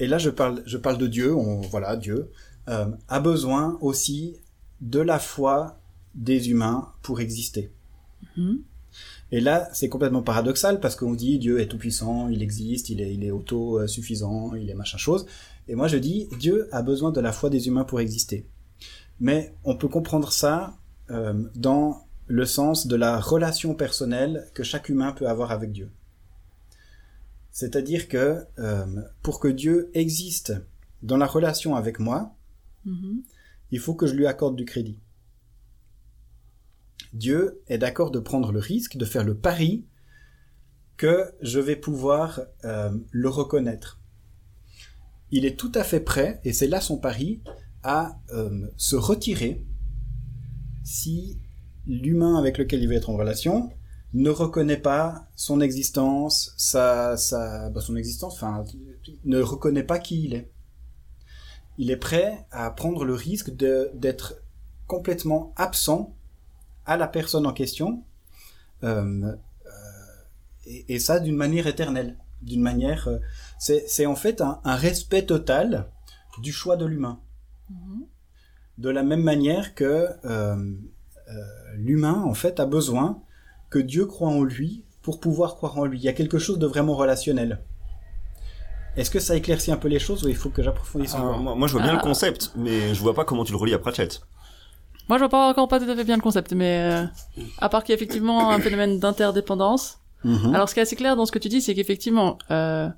et 0.00 0.08
là 0.08 0.18
je 0.18 0.30
parle, 0.30 0.64
je 0.66 0.78
parle 0.78 0.98
de 0.98 1.06
Dieu, 1.06 1.32
on, 1.32 1.60
voilà, 1.60 1.96
Dieu, 1.96 2.32
euh, 2.66 2.90
a 3.06 3.20
besoin 3.20 3.78
aussi 3.82 4.34
de 4.80 4.98
la 4.98 5.20
foi 5.20 5.78
des 6.16 6.50
humains 6.50 6.92
pour 7.02 7.20
exister. 7.20 7.70
Mhm. 8.36 8.64
Et 9.30 9.40
là, 9.40 9.68
c'est 9.72 9.88
complètement 9.88 10.22
paradoxal 10.22 10.80
parce 10.80 10.96
qu'on 10.96 11.14
dit 11.14 11.38
Dieu 11.38 11.60
est 11.60 11.68
tout 11.68 11.78
puissant, 11.78 12.28
il 12.28 12.42
existe, 12.42 12.90
il 12.90 13.00
est, 13.00 13.14
il 13.14 13.22
est 13.22 13.30
auto-suffisant, 13.30 14.56
il 14.56 14.68
est 14.68 14.74
machin 14.74 14.98
chose. 14.98 15.26
Et 15.70 15.76
moi 15.76 15.86
je 15.86 15.98
dis 15.98 16.28
Dieu 16.40 16.68
a 16.72 16.82
besoin 16.82 17.12
de 17.12 17.20
la 17.20 17.30
foi 17.30 17.48
des 17.48 17.68
humains 17.68 17.84
pour 17.84 18.00
exister. 18.00 18.44
Mais 19.20 19.54
on 19.62 19.76
peut 19.76 19.86
comprendre 19.86 20.32
ça 20.32 20.76
euh, 21.10 21.44
dans 21.54 22.06
le 22.26 22.44
sens 22.44 22.88
de 22.88 22.96
la 22.96 23.20
relation 23.20 23.74
personnelle 23.74 24.48
que 24.52 24.64
chaque 24.64 24.88
humain 24.88 25.12
peut 25.12 25.28
avoir 25.28 25.52
avec 25.52 25.70
Dieu. 25.70 25.88
C'est-à-dire 27.52 28.08
que 28.08 28.44
euh, 28.58 28.86
pour 29.22 29.38
que 29.38 29.46
Dieu 29.46 29.90
existe 29.94 30.54
dans 31.02 31.16
la 31.16 31.26
relation 31.26 31.76
avec 31.76 32.00
moi, 32.00 32.34
Mhm. 32.84 33.22
il 33.70 33.78
faut 33.78 33.94
que 33.94 34.06
je 34.06 34.14
lui 34.14 34.26
accorde 34.26 34.56
du 34.56 34.64
crédit. 34.64 34.98
Dieu 37.12 37.60
est 37.68 37.78
d'accord 37.78 38.10
de 38.10 38.18
prendre 38.18 38.50
le 38.50 38.58
risque, 38.58 38.96
de 38.96 39.04
faire 39.04 39.24
le 39.24 39.36
pari 39.36 39.84
que 40.96 41.30
je 41.42 41.60
vais 41.60 41.76
pouvoir 41.76 42.40
euh, 42.64 42.90
le 43.10 43.28
reconnaître. 43.28 43.99
Il 45.32 45.44
est 45.44 45.56
tout 45.56 45.72
à 45.74 45.84
fait 45.84 46.00
prêt, 46.00 46.40
et 46.44 46.52
c'est 46.52 46.66
là 46.66 46.80
son 46.80 46.98
pari, 46.98 47.40
à 47.82 48.18
euh, 48.32 48.66
se 48.76 48.96
retirer 48.96 49.64
si 50.84 51.38
l'humain 51.86 52.36
avec 52.36 52.58
lequel 52.58 52.82
il 52.82 52.88
va 52.88 52.94
être 52.94 53.10
en 53.10 53.16
relation 53.16 53.70
ne 54.12 54.30
reconnaît 54.30 54.76
pas 54.76 55.28
son 55.36 55.60
existence, 55.60 56.52
sa, 56.56 57.16
sa, 57.16 57.70
bah, 57.70 57.80
son 57.80 57.96
existence, 57.96 58.34
enfin, 58.34 58.64
ne 59.24 59.40
reconnaît 59.40 59.84
pas 59.84 59.98
qui 59.98 60.24
il 60.24 60.34
est. 60.34 60.50
Il 61.78 61.90
est 61.90 61.96
prêt 61.96 62.44
à 62.50 62.70
prendre 62.70 63.04
le 63.04 63.14
risque 63.14 63.50
d'être 63.54 64.34
complètement 64.86 65.52
absent 65.56 66.14
à 66.84 66.96
la 66.96 67.06
personne 67.06 67.46
en 67.46 67.52
question, 67.52 68.02
euh, 68.82 69.32
euh, 69.32 70.82
et 70.88 70.98
ça 70.98 71.20
d'une 71.20 71.36
manière 71.36 71.68
éternelle, 71.68 72.16
d'une 72.42 72.62
manière, 72.62 73.08
euh, 73.08 73.18
c'est 73.58 74.06
en 74.06 74.16
fait 74.16 74.40
un, 74.40 74.60
un 74.64 74.76
respect 74.76 75.26
total 75.26 75.90
du 76.40 76.52
choix 76.52 76.76
de 76.76 76.86
l'humain. 76.86 77.20
Mhm. 77.70 78.06
De 78.78 78.88
la 78.88 79.02
même 79.02 79.22
manière 79.22 79.74
que 79.74 80.08
euh, 80.24 80.56
euh, 81.28 81.32
l'humain 81.76 82.22
en 82.24 82.34
fait 82.34 82.60
a 82.60 82.66
besoin 82.66 83.20
que 83.68 83.78
Dieu 83.78 84.06
croit 84.06 84.30
en 84.30 84.42
lui 84.42 84.84
pour 85.02 85.20
pouvoir 85.20 85.56
croire 85.56 85.78
en 85.78 85.84
lui. 85.84 85.98
Il 85.98 86.02
y 86.02 86.08
a 86.08 86.12
quelque 86.12 86.38
chose 86.38 86.58
de 86.58 86.66
vraiment 86.66 86.94
relationnel. 86.94 87.60
Est-ce 88.96 89.10
que 89.10 89.20
ça 89.20 89.36
éclaircit 89.36 89.70
un 89.70 89.76
peu 89.76 89.88
les 89.88 90.00
choses 90.00 90.24
ou 90.24 90.28
il 90.28 90.34
faut 90.36 90.50
que 90.50 90.62
j'approfondisse 90.62 91.14
encore 91.14 91.38
moi, 91.38 91.54
moi, 91.54 91.68
je 91.68 91.74
vois 91.74 91.82
bien 91.82 91.92
Ah. 91.92 91.96
le 91.96 92.02
concept, 92.02 92.50
mais 92.56 92.92
je 92.94 93.00
vois 93.00 93.14
pas 93.14 93.24
comment 93.24 93.44
tu 93.44 93.52
le 93.52 93.58
relis 93.58 93.74
à 93.74 93.78
Pratchett. 93.78 94.20
Moi, 95.08 95.18
je 95.18 95.22
vois 95.22 95.28
pas 95.28 95.48
encore 95.48 95.68
pas 95.68 95.78
tout 95.78 95.88
à 95.88 95.94
fait 95.94 96.04
bien 96.04 96.16
le 96.16 96.22
concept, 96.22 96.52
mais 96.52 96.80
euh, 96.82 97.04
à 97.58 97.68
part 97.68 97.84
qu'il 97.84 97.92
y 97.92 97.94
a 97.94 97.96
effectivement 97.96 98.50
un 98.50 98.60
phénomène 98.60 98.98
d'interdépendance. 98.98 99.99
Mhm. 100.24 100.54
Alors, 100.54 100.68
ce 100.68 100.74
qui 100.74 100.80
est 100.80 100.82
assez 100.82 100.96
clair 100.96 101.16
dans 101.16 101.26
ce 101.26 101.32
que 101.32 101.38
tu 101.38 101.48
dis, 101.48 101.60
c'est 101.60 101.74
qu'effectivement, 101.74 102.38
euh, 102.50 102.88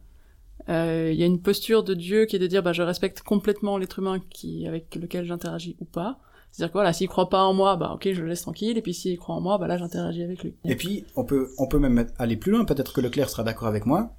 euh, 0.68 1.10
il 1.12 1.18
y 1.18 1.22
a 1.22 1.26
une 1.26 1.40
posture 1.40 1.82
de 1.82 1.94
Dieu 1.94 2.24
qui 2.26 2.36
est 2.36 2.38
de 2.38 2.46
dire, 2.46 2.62
bah, 2.62 2.72
je 2.72 2.82
respecte 2.82 3.22
complètement 3.22 3.78
l'être 3.78 3.98
humain 3.98 4.20
qui 4.30 4.66
avec 4.66 4.94
lequel 4.94 5.24
j'interagis 5.24 5.76
ou 5.80 5.84
pas. 5.84 6.18
C'est-à-dire 6.52 6.72
que 6.72 6.78
voilà, 6.78 6.92
s'il 6.92 7.08
croit 7.08 7.30
pas 7.30 7.44
en 7.44 7.54
moi, 7.54 7.76
bah 7.76 7.92
ok, 7.94 8.12
je 8.12 8.20
le 8.20 8.28
laisse 8.28 8.42
tranquille, 8.42 8.76
et 8.76 8.82
puis 8.82 8.92
s'il 8.92 9.16
croit 9.18 9.34
en 9.34 9.40
moi, 9.40 9.56
bah 9.56 9.66
là, 9.66 9.78
j'interagis 9.78 10.22
avec 10.22 10.42
lui. 10.44 10.54
Et 10.66 10.76
puis, 10.76 11.06
on 11.16 11.24
peut, 11.24 11.48
on 11.56 11.66
peut 11.66 11.78
même 11.78 12.06
aller 12.18 12.36
plus 12.36 12.52
loin, 12.52 12.66
peut-être 12.66 12.92
que 12.92 13.00
Leclerc 13.00 13.30
sera 13.30 13.42
d'accord 13.42 13.68
avec 13.68 13.86
moi, 13.86 14.14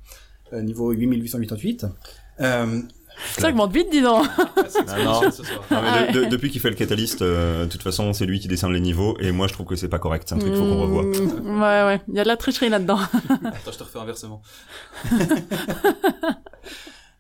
euh, 0.51 0.63
niveau 0.63 0.91
8888. 0.91 1.85
Euh, 2.39 2.81
Ça 3.37 3.49
augmente 3.49 3.71
vite, 3.73 3.87
dis 3.91 4.01
donc. 4.01 4.25
C'est 4.67 4.85
non. 5.03 5.13
Michel 5.15 5.31
ce 5.33 5.43
soir. 5.43 5.63
Non, 5.71 5.81
mais 5.81 6.11
de- 6.11 6.19
de- 6.25 6.29
depuis 6.29 6.49
qu'il 6.51 6.59
fait 6.61 6.69
le 6.69 6.75
catalyste, 6.75 7.21
euh, 7.21 7.65
de 7.65 7.69
toute 7.69 7.81
façon, 7.83 8.11
c'est 8.13 8.25
lui 8.25 8.39
qui 8.39 8.47
décerne 8.47 8.73
les 8.73 8.79
niveaux, 8.79 9.17
et 9.19 9.31
moi, 9.31 9.47
je 9.47 9.53
trouve 9.53 9.65
que 9.65 9.75
c'est 9.75 9.87
pas 9.89 9.99
correct. 9.99 10.25
C'est 10.27 10.35
un 10.35 10.39
truc 10.39 10.51
qu'il 10.53 10.59
faut 10.61 10.67
qu'on 10.67 10.81
revoie. 10.81 11.03
Mmh, 11.03 11.61
ouais, 11.61 11.83
ouais, 11.85 12.01
il 12.09 12.15
y 12.15 12.19
a 12.19 12.23
de 12.23 12.27
la 12.27 12.37
tricherie 12.37 12.69
là-dedans. 12.69 12.99
Attends, 13.29 13.71
je 13.71 13.77
te 13.77 13.83
refais 13.83 13.99
inversement. 13.99 14.41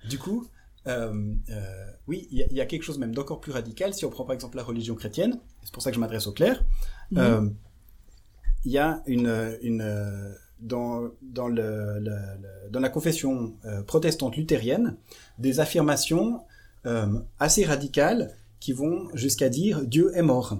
du 0.09 0.17
coup, 0.19 0.47
euh, 0.87 1.33
euh, 1.49 1.85
oui, 2.07 2.27
il 2.31 2.39
y, 2.39 2.43
a- 2.43 2.47
il 2.51 2.57
y 2.57 2.61
a 2.61 2.65
quelque 2.65 2.83
chose 2.83 2.97
même 2.99 3.13
d'encore 3.15 3.39
plus 3.39 3.51
radical. 3.51 3.93
Si 3.93 4.05
on 4.05 4.09
prend 4.09 4.25
par 4.25 4.33
exemple 4.33 4.57
la 4.57 4.63
religion 4.63 4.95
chrétienne, 4.95 5.39
c'est 5.63 5.73
pour 5.73 5.81
ça 5.81 5.91
que 5.91 5.95
je 5.95 5.99
m'adresse 5.99 6.27
au 6.27 6.33
clerc, 6.33 6.63
Mhm. 7.11 7.19
euh, 7.19 7.49
il 8.65 8.71
y 8.71 8.77
a 8.77 9.01
une, 9.07 9.57
une 9.61 9.81
euh, 9.81 10.33
dans, 10.63 11.11
la 12.73 12.89
confession 12.89 13.53
euh, 13.65 13.83
protestante 13.83 14.35
luthérienne 14.35 14.95
des 15.37 15.59
affirmations 15.59 16.41
euh, 16.85 17.19
assez 17.39 17.65
radicales 17.65 18.35
qui 18.59 18.73
vont 18.73 19.09
jusqu'à 19.13 19.49
dire 19.49 19.85
Dieu 19.85 20.11
est 20.15 20.21
mort. 20.21 20.57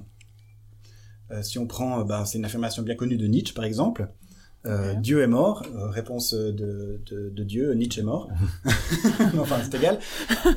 Euh, 1.31 1.41
si 1.41 1.57
on 1.57 1.67
prend, 1.67 2.03
ben, 2.03 2.25
c'est 2.25 2.37
une 2.37 2.45
affirmation 2.45 2.83
bien 2.83 2.95
connue 2.95 3.17
de 3.17 3.27
Nietzsche 3.27 3.53
par 3.53 3.63
exemple. 3.63 4.09
Euh. 4.65 4.93
Dieu 4.93 5.21
est 5.21 5.27
mort, 5.27 5.63
euh, 5.75 5.89
réponse 5.89 6.33
de, 6.33 7.01
de, 7.05 7.29
de 7.29 7.43
Dieu, 7.43 7.73
Nietzsche 7.73 7.99
est 7.99 8.03
mort. 8.03 8.29
Enfin, 9.37 9.57
c'est 9.61 9.75
égal. 9.77 9.99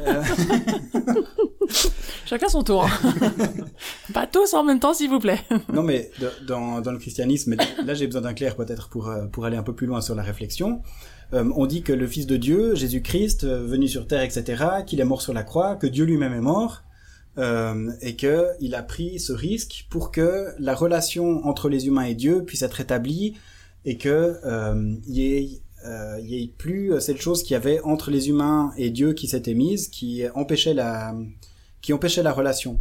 Euh, 0.06 0.22
Chacun 2.26 2.48
son 2.48 2.62
tour. 2.62 2.88
pas 4.14 4.26
tous 4.26 4.54
en 4.54 4.62
même 4.64 4.78
temps, 4.80 4.94
s'il 4.94 5.10
vous 5.10 5.18
plaît. 5.18 5.40
non, 5.72 5.82
mais 5.82 6.10
de- 6.20 6.30
dans, 6.46 6.80
dans 6.80 6.92
le 6.92 6.98
christianisme, 6.98 7.56
là 7.84 7.94
j'ai 7.94 8.06
besoin 8.06 8.22
d'un 8.22 8.34
clair 8.34 8.56
peut-être 8.56 8.88
pour, 8.88 9.08
euh, 9.08 9.26
pour 9.26 9.44
aller 9.44 9.56
un 9.56 9.62
peu 9.62 9.74
plus 9.74 9.86
loin 9.86 10.00
sur 10.00 10.14
la 10.14 10.22
réflexion. 10.22 10.82
Euh, 11.32 11.50
on 11.56 11.66
dit 11.66 11.82
que 11.82 11.92
le 11.92 12.06
Fils 12.06 12.26
de 12.26 12.36
Dieu, 12.36 12.74
Jésus-Christ, 12.76 13.44
venu 13.44 13.88
sur 13.88 14.06
terre, 14.06 14.22
etc., 14.22 14.64
qu'il 14.86 15.00
est 15.00 15.04
mort 15.04 15.22
sur 15.22 15.32
la 15.34 15.42
croix, 15.42 15.74
que 15.74 15.86
Dieu 15.88 16.04
lui-même 16.04 16.32
est 16.32 16.40
mort, 16.40 16.82
euh, 17.38 17.90
et 18.00 18.14
que 18.16 18.46
il 18.60 18.74
a 18.76 18.82
pris 18.82 19.18
ce 19.18 19.32
risque 19.32 19.86
pour 19.90 20.12
que 20.12 20.46
la 20.60 20.74
relation 20.74 21.44
entre 21.46 21.68
les 21.68 21.88
humains 21.88 22.04
et 22.04 22.14
Dieu 22.14 22.44
puisse 22.44 22.62
être 22.62 22.80
établie, 22.80 23.34
et 23.86 23.96
que 23.96 24.38
euh, 24.44 24.94
il 25.06 25.16
y 25.16 25.34
ait 25.34 25.62
euh, 25.86 26.18
y 26.20 26.42
ait 26.42 26.48
plus 26.48 26.92
euh, 26.92 27.00
cette 27.00 27.20
chose 27.20 27.42
qu'il 27.42 27.52
y 27.52 27.56
avait 27.56 27.80
entre 27.82 28.10
les 28.10 28.28
humains 28.28 28.72
et 28.76 28.90
Dieu 28.90 29.12
qui 29.14 29.28
s'était 29.28 29.54
mise, 29.54 29.88
qui 29.88 30.24
empêchait 30.34 30.74
la, 30.74 31.16
qui 31.80 31.92
empêchait 31.92 32.22
la 32.22 32.32
relation. 32.32 32.80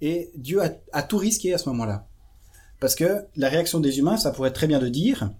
Et 0.00 0.30
Dieu 0.36 0.60
a, 0.60 1.02
tout 1.02 1.16
risqué 1.16 1.54
à 1.54 1.58
ce 1.58 1.68
moment-là. 1.70 2.06
Parce 2.80 2.94
que 2.94 3.24
la 3.36 3.48
réaction 3.48 3.80
des 3.80 3.98
humains, 3.98 4.16
ça 4.16 4.32
pourrait 4.32 4.52
très 4.52 4.66
bien 4.66 4.80
de 4.80 4.88
dire, 4.88 5.30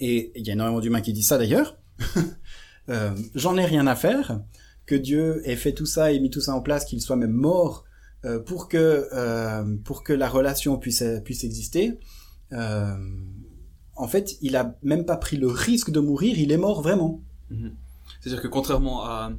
et 0.00 0.32
il 0.34 0.46
y 0.46 0.50
a 0.50 0.52
énormément 0.52 0.80
d'humains 0.80 1.00
qui 1.00 1.12
disent 1.12 1.28
ça 1.28 1.38
d'ailleurs, 1.38 1.78
j'en 3.34 3.56
ai 3.56 3.64
rien 3.64 3.86
à 3.86 3.94
faire, 3.94 4.40
que 4.84 4.96
Dieu 4.96 5.48
ait 5.48 5.56
fait 5.56 5.72
tout 5.72 5.86
ça 5.86 6.12
et 6.12 6.18
mis 6.18 6.30
tout 6.30 6.40
ça 6.40 6.54
en 6.54 6.60
place, 6.60 6.84
qu'il 6.84 7.00
soit 7.00 7.16
même 7.16 7.30
mort 7.30 7.84
euh, 8.24 8.40
pour 8.40 8.68
que 8.68 9.08
euh, 9.12 9.76
pour 9.84 10.02
que 10.02 10.12
la 10.12 10.28
relation 10.28 10.76
puisse 10.76 11.04
puisse 11.24 11.44
exister. 11.44 12.00
Euh, 12.52 12.96
en 13.98 14.08
fait, 14.08 14.36
il 14.42 14.56
a 14.56 14.74
même 14.82 15.04
pas 15.04 15.16
pris 15.16 15.36
le 15.36 15.48
risque 15.48 15.90
de 15.90 16.00
mourir, 16.00 16.38
il 16.38 16.52
est 16.52 16.56
mort 16.56 16.82
vraiment. 16.82 17.20
Mhm. 17.50 17.74
C'est-à-dire 18.20 18.42
que 18.42 18.48
contrairement 18.48 19.04
à, 19.04 19.32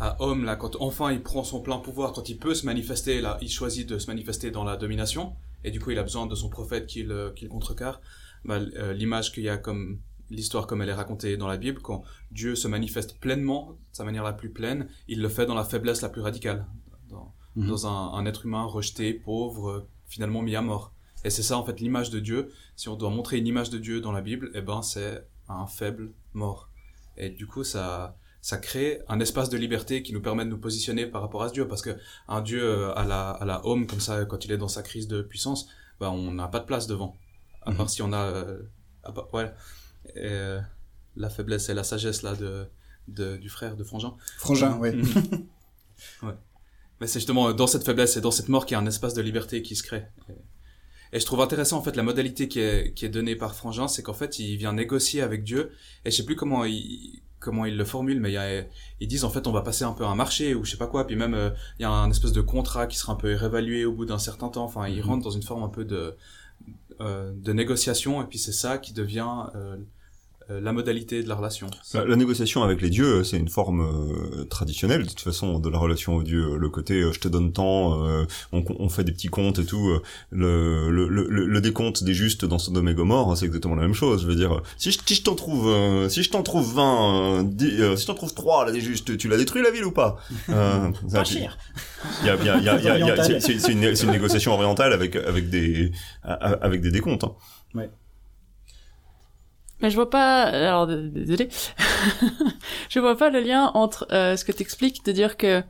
à 0.00 0.22
Homme, 0.22 0.44
là, 0.44 0.56
quand 0.56 0.76
enfin 0.80 1.12
il 1.12 1.22
prend 1.22 1.44
son 1.44 1.60
plein 1.60 1.78
pouvoir, 1.78 2.12
quand 2.12 2.28
il 2.28 2.38
peut 2.38 2.54
se 2.54 2.66
manifester, 2.66 3.20
là, 3.20 3.38
il 3.40 3.48
choisit 3.50 3.88
de 3.88 3.98
se 3.98 4.06
manifester 4.08 4.50
dans 4.50 4.64
la 4.64 4.76
domination, 4.76 5.34
et 5.64 5.70
du 5.70 5.80
coup 5.80 5.90
il 5.90 5.98
a 5.98 6.02
besoin 6.02 6.26
de 6.26 6.34
son 6.34 6.48
prophète 6.48 6.86
qui 6.86 7.02
le, 7.02 7.32
qui 7.34 7.44
le 7.44 7.50
contrecarre. 7.50 8.00
Bah, 8.44 8.56
euh, 8.76 8.92
L'image 8.92 9.32
qu'il 9.32 9.42
y 9.44 9.48
a 9.48 9.56
comme 9.58 9.98
l'histoire 10.30 10.66
comme 10.66 10.82
elle 10.82 10.88
est 10.88 10.94
racontée 10.94 11.36
dans 11.36 11.46
la 11.48 11.56
Bible, 11.56 11.80
quand 11.82 12.02
Dieu 12.32 12.56
se 12.56 12.68
manifeste 12.68 13.18
pleinement, 13.20 13.72
de 13.72 13.76
sa 13.96 14.04
manière 14.04 14.24
la 14.24 14.32
plus 14.32 14.50
pleine, 14.50 14.88
il 15.08 15.20
le 15.22 15.28
fait 15.28 15.46
dans 15.46 15.54
la 15.54 15.64
faiblesse 15.64 16.02
la 16.02 16.08
plus 16.08 16.20
radicale, 16.22 16.66
dans, 17.08 17.32
Mhm. 17.54 17.68
dans 17.68 17.86
un, 17.86 18.12
un 18.18 18.26
être 18.26 18.44
humain 18.44 18.64
rejeté, 18.64 19.14
pauvre, 19.14 19.70
euh, 19.70 19.88
finalement 20.06 20.42
mis 20.42 20.54
à 20.56 20.62
mort. 20.62 20.92
Et 21.24 21.30
c'est 21.30 21.42
ça 21.42 21.56
en 21.58 21.64
fait 21.64 21.80
l'image 21.80 22.10
de 22.10 22.20
Dieu. 22.20 22.52
Si 22.76 22.88
on 22.88 22.96
doit 22.96 23.10
montrer 23.10 23.38
une 23.38 23.46
image 23.46 23.70
de 23.70 23.78
Dieu 23.78 24.00
dans 24.00 24.12
la 24.12 24.20
Bible, 24.20 24.50
eh 24.54 24.60
ben 24.60 24.82
c'est 24.82 25.26
un 25.48 25.66
faible 25.66 26.12
mort. 26.34 26.70
Et 27.16 27.30
du 27.30 27.46
coup, 27.46 27.64
ça, 27.64 28.16
ça 28.42 28.58
crée 28.58 29.00
un 29.08 29.18
espace 29.20 29.48
de 29.48 29.56
liberté 29.56 30.02
qui 30.02 30.12
nous 30.12 30.20
permet 30.22 30.44
de 30.44 30.50
nous 30.50 30.58
positionner 30.58 31.06
par 31.06 31.22
rapport 31.22 31.42
à 31.42 31.48
ce 31.48 31.52
Dieu. 31.54 31.66
Parce 31.66 31.82
que 31.82 31.96
un 32.28 32.42
Dieu 32.42 32.62
euh, 32.62 32.94
à 32.94 33.04
la, 33.04 33.30
à 33.30 33.44
la 33.44 33.64
home, 33.66 33.86
comme 33.86 34.00
ça, 34.00 34.24
quand 34.24 34.44
il 34.44 34.52
est 34.52 34.58
dans 34.58 34.68
sa 34.68 34.82
crise 34.82 35.08
de 35.08 35.22
puissance, 35.22 35.68
bah, 35.98 36.10
on 36.10 36.30
n'a 36.32 36.46
pas 36.48 36.60
de 36.60 36.66
place 36.66 36.86
devant. 36.86 37.16
À 37.62 37.72
part 37.72 37.86
Mhm. 37.86 37.88
si 37.88 38.02
on 38.02 38.12
a, 38.12 38.18
euh, 38.22 38.62
à 39.02 39.12
part- 39.12 39.32
ouais, 39.34 39.52
Et, 40.14 40.18
euh, 40.18 40.60
la 41.16 41.30
faiblesse 41.30 41.68
et 41.70 41.74
la 41.74 41.82
sagesse 41.82 42.22
là 42.22 42.34
de, 42.36 42.66
de 43.08 43.36
du 43.38 43.48
frère 43.48 43.74
de 43.76 43.82
Frangin. 43.82 44.14
Frangin. 44.38 44.76
Mhm. 44.78 45.46
ouais. 46.22 46.34
Mais 47.00 47.06
c'est 47.06 47.18
justement 47.18 47.52
dans 47.52 47.66
cette 47.66 47.84
faiblesse 47.84 48.16
et 48.16 48.20
dans 48.20 48.30
cette 48.30 48.48
mort 48.48 48.64
qu'il 48.66 48.74
y 48.74 48.78
a 48.78 48.80
un 48.80 48.86
espace 48.86 49.14
de 49.14 49.22
liberté 49.22 49.62
qui 49.62 49.74
se 49.76 49.82
crée. 49.82 50.04
Et, 51.12 51.20
je 51.20 51.26
trouve 51.26 51.40
intéressant 51.40 51.78
en 51.78 51.82
fait 51.82 51.96
la 51.96 52.02
modalité 52.02 52.48
qui 52.48 52.60
est, 52.60 52.94
qui 52.94 53.04
est 53.04 53.08
donnée 53.08 53.36
par 53.36 53.54
Frangin, 53.54 53.88
c'est 53.88 54.02
qu'en 54.02 54.14
fait 54.14 54.38
il 54.38 54.56
vient 54.56 54.72
négocier 54.72 55.22
avec 55.22 55.44
Dieu. 55.44 55.72
Et 56.04 56.10
je 56.10 56.16
sais 56.16 56.24
plus 56.24 56.36
comment 56.36 56.64
il 56.64 57.20
comment 57.38 57.64
il 57.64 57.76
le 57.76 57.84
formule, 57.84 58.18
mais 58.20 58.30
il 58.30 58.34
y 58.34 58.38
a, 58.38 58.64
ils 59.00 59.06
disent 59.06 59.24
en 59.24 59.30
fait 59.30 59.46
on 59.46 59.52
va 59.52 59.60
passer 59.62 59.84
un 59.84 59.92
peu 59.92 60.04
un 60.04 60.14
marché 60.14 60.54
ou 60.54 60.64
je 60.64 60.72
sais 60.72 60.76
pas 60.78 60.86
quoi. 60.88 61.06
Puis 61.06 61.16
même 61.16 61.34
euh, 61.34 61.50
il 61.78 61.82
y 61.82 61.84
a 61.84 61.90
un 61.90 62.10
espèce 62.10 62.32
de 62.32 62.40
contrat 62.40 62.86
qui 62.86 62.96
sera 62.98 63.12
un 63.12 63.16
peu 63.16 63.34
réévalué 63.34 63.84
au 63.84 63.92
bout 63.92 64.04
d'un 64.06 64.18
certain 64.18 64.48
temps. 64.48 64.64
Enfin 64.64 64.88
il 64.88 64.96
Mhm. 64.96 65.02
rentre 65.06 65.24
dans 65.24 65.30
une 65.30 65.42
forme 65.42 65.62
un 65.62 65.68
peu 65.68 65.84
de 65.84 66.16
euh, 67.00 67.30
de 67.34 67.52
négociation 67.52 68.22
et 68.22 68.26
puis 68.26 68.38
c'est 68.38 68.52
ça 68.52 68.78
qui 68.78 68.94
devient 68.94 69.28
euh, 69.54 69.76
la 70.48 70.72
modalité 70.72 71.22
de 71.22 71.28
la 71.28 71.34
relation. 71.34 71.66
La, 71.94 72.04
la 72.04 72.16
négociation 72.16 72.62
avec 72.62 72.80
les 72.80 72.90
dieux, 72.90 73.24
c'est 73.24 73.36
une 73.36 73.48
forme 73.48 73.80
euh, 73.80 74.44
traditionnelle 74.44 75.02
de 75.02 75.08
toute 75.08 75.20
façon 75.20 75.58
de 75.58 75.68
la 75.68 75.78
relation 75.78 76.14
aux 76.16 76.22
dieux. 76.22 76.56
Le 76.56 76.68
côté 76.68 77.00
euh, 77.02 77.12
je 77.12 77.18
te 77.20 77.28
donne 77.28 77.52
tant, 77.52 78.04
euh, 78.06 78.24
on, 78.52 78.62
on 78.78 78.88
fait 78.88 79.02
des 79.04 79.12
petits 79.12 79.28
comptes 79.28 79.58
et 79.58 79.64
tout. 79.64 79.88
euh, 79.88 80.02
Le, 80.30 80.90
le, 80.90 81.08
le, 81.08 81.46
le 81.46 81.60
décompte 81.60 82.04
des 82.04 82.14
justes 82.14 82.44
dans 82.44 82.58
Sodome 82.58 82.88
et 82.88 82.94
Gomorre, 82.94 83.30
hein, 83.30 83.36
c'est 83.36 83.46
exactement 83.46 83.74
la 83.74 83.82
même 83.82 83.94
chose. 83.94 84.22
Je 84.22 84.26
veux 84.28 84.36
dire, 84.36 84.60
si 84.78 84.92
je, 84.92 84.98
si 85.04 85.14
je 85.16 85.22
t'en 85.22 85.34
trouve, 85.34 85.68
euh, 85.68 86.08
si 86.08 86.22
je 86.22 86.30
t'en 86.30 86.42
trouve 86.42 86.74
20, 86.74 87.40
euh, 87.40 87.42
dix- 87.44 87.80
euh, 87.80 87.96
si 87.96 88.02
je 88.02 88.06
t'en 88.06 88.14
trouve 88.14 88.32
3 88.34 88.66
là 88.66 88.72
des 88.72 88.80
justes, 88.80 89.16
tu 89.18 89.28
l'as 89.28 89.36
détruit 89.38 89.62
la 89.62 89.70
ville 89.70 89.84
ou 89.84 89.92
pas? 89.92 90.16
Euh, 90.50 90.90
ça, 91.08 91.18
Pas 91.18 91.24
cher. 91.24 91.58
Il 92.22 92.26
y 92.26 92.30
a, 92.30 92.36
il 92.36 92.44
y 92.46 92.48
a, 92.50 92.58
il 92.58 92.64
y 92.64 92.68
a, 92.68 92.78
il 92.78 92.84
y 92.84 92.88
a- 92.88 92.98
il 92.98 93.00
y 93.00 93.10
a- 93.10 93.12
Oriental. 93.14 93.40
c'est- 93.42 93.72
une, 93.72 93.82
une 93.82 94.10
négociation 94.10 94.52
orientale 94.52 94.92
avec 94.92 95.16
avec 95.16 95.50
des 95.50 95.90
avec 96.22 96.80
des 96.82 96.90
décomptes. 96.92 97.24
hein. 97.24 97.32
Mais 99.80 99.90
je 99.90 99.96
vois 99.96 100.10
pas. 100.10 100.42
Alors 100.42 100.86
désolé. 100.86 101.48
je 102.88 102.98
vois 102.98 103.16
pas 103.16 103.30
le 103.30 103.40
lien 103.40 103.70
entre 103.74 104.06
euh, 104.12 104.36
ce 104.36 104.44
que 104.44 104.52
t'expliques 104.52 105.04
de 105.04 105.12
dire 105.12 105.36
que 105.36 105.62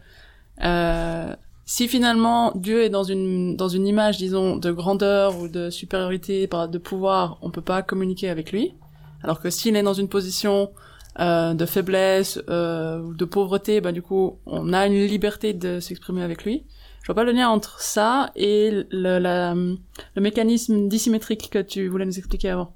euh, 0.62 1.34
si 1.64 1.88
finalement 1.88 2.52
Dieu 2.54 2.84
est 2.84 2.90
dans 2.90 3.02
une 3.02 3.56
dans 3.56 3.68
une 3.68 3.86
image, 3.86 4.18
disons, 4.18 4.56
de 4.56 4.70
grandeur 4.70 5.38
ou 5.38 5.48
de 5.48 5.70
supériorité, 5.70 6.46
de 6.46 6.78
pouvoir, 6.78 7.38
on 7.42 7.50
peut 7.50 7.60
pas 7.60 7.82
communiquer 7.82 8.28
avec 8.28 8.52
lui. 8.52 8.74
Alors 9.22 9.40
que 9.40 9.50
s'il 9.50 9.76
est 9.76 9.82
dans 9.82 9.94
une 9.94 10.08
position 10.08 10.70
euh, 11.18 11.54
de 11.54 11.66
faiblesse 11.66 12.40
euh, 12.48 13.00
ou 13.00 13.14
de 13.14 13.24
pauvreté, 13.24 13.80
bah 13.80 13.90
du 13.90 14.02
coup, 14.02 14.38
on 14.46 14.72
a 14.72 14.86
une 14.86 15.06
liberté 15.06 15.52
de 15.52 15.80
s'exprimer 15.80 16.22
avec 16.22 16.44
lui. 16.44 16.64
Je 17.02 17.06
vois 17.06 17.14
pas 17.14 17.24
le 17.24 17.32
lien 17.32 17.48
entre 17.48 17.80
ça 17.80 18.30
et 18.36 18.84
le, 18.90 19.18
la, 19.18 19.54
le 19.54 20.20
mécanisme 20.22 20.88
dissymétrique 20.88 21.50
que 21.50 21.60
tu 21.60 21.88
voulais 21.88 22.04
nous 22.04 22.18
expliquer 22.18 22.50
avant. 22.50 22.74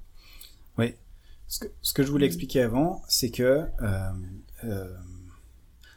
Ce 1.52 1.58
que, 1.58 1.66
ce 1.82 1.92
que 1.92 2.04
je 2.04 2.10
voulais 2.12 2.26
expliquer 2.26 2.62
avant, 2.62 3.02
c'est 3.08 3.30
que 3.32 3.42
euh, 3.42 3.66
euh, 4.62 4.84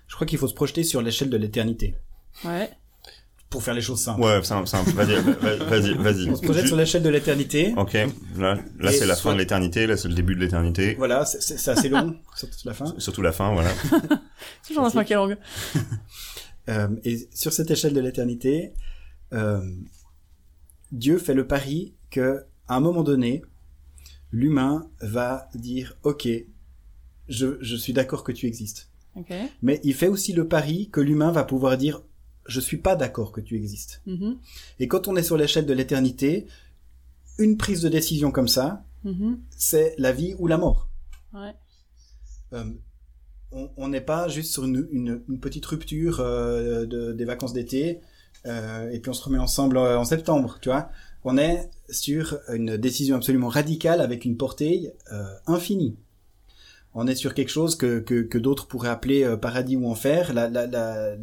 je 0.08 0.16
crois 0.16 0.26
qu'il 0.26 0.39
faut 0.39 0.48
se 0.48 0.56
projeter 0.56 0.84
sur 0.84 1.02
l'échelle 1.04 1.30
de 1.30 1.38
l'éternité 1.38 1.96
Ouais. 2.44 2.72
pour 3.52 3.62
faire 3.62 3.76
les 3.76 3.82
choses 3.82 4.00
simples. 4.02 4.22
Ouais, 4.22 4.44
simple, 4.44 4.68
simple. 4.68 4.89
Vas-y, 4.94 5.13
va- 5.22 5.56
vas-y, 5.66 5.94
vas-y. 5.94 6.30
On 6.32 6.36
se 6.36 6.42
projette 6.42 6.66
sur 6.66 6.76
l'échelle 6.76 7.04
de 7.04 7.10
l'éternité. 7.10 7.72
Ok, 7.78 7.94
là, 7.94 8.58
là 8.80 8.92
c'est 8.92 9.06
la 9.06 9.13
soit- 9.16 9.30
fin 9.30 9.36
de 9.36 9.42
l'éternité, 9.42 9.86
là 9.86 9.96
c'est 9.96 10.08
le 10.08 10.16
début 10.16 10.34
de 10.34 10.39
l'éternité. 10.39 10.96
Voilà, 10.96 11.24
c'est- 11.24 11.68
assez 11.70 11.89
long, 11.89 12.18
surtout 12.36 12.58
la 12.66 12.74
fin. 12.74 12.96
Surtout 12.98 13.22
la 13.22 13.32
fin, 13.32 13.54
voilà. 13.54 13.70
Toujours 14.68 14.82
la 14.84 14.89
fin 14.89 15.04
qui 15.04 15.13
est 15.13 15.18
longue. 15.18 15.38
Euh, 16.70 16.88
et 17.04 17.30
sur 17.32 17.54
cette 17.54 17.70
échelle 17.70 17.94
de 17.94 18.00
l'éternité, 18.02 18.74
euh, 19.34 19.62
Dieu 20.92 21.20
fait 21.20 21.36
le 21.36 21.46
pari 21.46 21.94
que 22.10 22.44
à 22.68 22.76
un 22.76 22.80
moment 22.80 23.04
donné, 23.04 23.44
l'humain 24.34 24.89
va 25.00 25.48
dire 25.56 25.96
OK, 26.04 26.28
je, 27.30 27.58
je 27.62 27.76
suis 27.78 27.93
d'accord 27.93 28.24
que 28.26 28.34
tu 28.34 28.48
existes. 28.48 28.89
Mais 29.62 29.80
il 29.84 29.93
fait 29.93 30.08
aussi 30.08 30.34
le 30.34 30.48
pari 30.48 30.89
que 30.89 31.00
l'humain 31.00 31.32
va 31.32 31.43
pouvoir 31.43 31.78
dire 31.78 32.02
je 32.46 32.60
suis 32.60 32.78
pas 32.78 32.96
d'accord 32.98 33.32
que 33.32 33.39
tu 33.39 33.56
existes. 33.56 34.02
Mhm. 34.08 34.38
Et 34.80 34.88
quand 34.89 35.08
on 35.08 35.15
est 35.15 35.24
sur 35.24 35.38
l'échelle 35.38 35.65
de 35.67 35.74
l'éternité, 35.74 36.48
une 37.38 37.56
prise 37.58 37.82
de 37.82 37.89
décision 37.89 38.32
comme 38.32 38.50
ça, 38.50 38.84
Mhm. 39.06 39.39
c'est 39.56 39.96
la 39.98 40.12
vie 40.12 40.34
ou 40.39 40.48
la 40.48 40.58
mort. 40.58 40.88
Ouais. 41.34 41.54
Euh, 42.54 42.63
on 43.78 43.88
n'est 43.88 44.02
pas 44.02 44.28
juste 44.30 44.52
sur 44.52 44.63
une, 44.65 44.88
une, 44.91 45.22
une 45.30 45.39
petite 45.39 45.65
rupture 45.67 46.19
euh, 46.22 46.86
de, 46.88 47.12
des 47.13 47.26
vacances 47.26 47.54
d'été 47.54 48.02
euh, 48.48 48.89
et 48.91 49.00
puis 49.00 49.10
on 49.12 49.13
se 49.13 49.24
remet 49.24 49.38
ensemble 49.38 49.78
en 49.78 50.06
septembre, 50.06 50.58
tu 50.62 50.69
vois. 50.69 50.89
On 51.24 51.38
est 51.38 51.70
sur 51.90 52.40
une 52.54 52.78
décision 52.78 53.16
absolument 53.16 53.48
radicale 53.48 54.02
avec 54.02 54.26
une 54.26 54.38
portée 54.38 54.92
euh, 55.12 55.24
infinie. 55.48 55.96
On 56.96 57.08
est 57.08 57.16
sur 57.16 57.34
quelque 57.34 57.50
chose 57.50 57.76
que, 57.76 58.00
que, 58.00 58.22
que 58.22 58.38
d'autres 58.38 58.68
pourraient 58.68 58.90
appeler 58.90 59.24
euh, 59.24 59.36
paradis 59.36 59.76
ou 59.76 59.90
enfer, 59.90 60.34
la, 60.34 60.48
la, 60.48 60.68
la, 60.68 61.16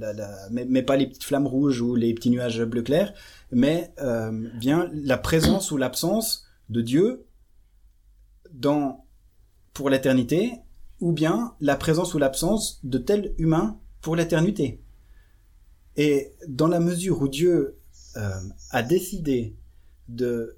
mais, 0.51 0.67
mais 0.69 0.83
pas 0.83 0.97
les 0.97 1.07
petites 1.07 1.25
flammes 1.25 1.47
rouges 1.47 1.81
ou 1.81 1.95
les 1.95 2.13
petits 2.13 2.31
nuages 2.31 2.63
bleu 2.65 2.83
clair, 2.83 3.15
mais 3.53 3.93
euh, 4.01 4.49
bien 4.59 4.91
la 4.93 5.17
présence 5.17 5.71
ou 5.71 5.77
l'absence 5.77 6.47
de 6.71 6.81
Dieu 6.81 7.27
dans 8.53 9.05
pour 9.73 9.91
l'éternité, 9.91 10.55
ou 11.01 11.13
bien 11.13 11.55
la 11.61 11.77
présence 11.77 12.15
ou 12.15 12.19
l'absence 12.19 12.81
de 12.83 12.99
tel 12.99 13.35
humain 13.39 13.79
pour 14.01 14.17
l'éternité. 14.17 14.83
Et 15.97 16.33
dans 16.49 16.69
la 16.69 16.81
mesure 16.81 17.23
où 17.23 17.29
Dieu 17.29 17.77
euh, 18.17 18.31
a 18.71 18.83
décidé 18.83 19.55
de, 20.11 20.57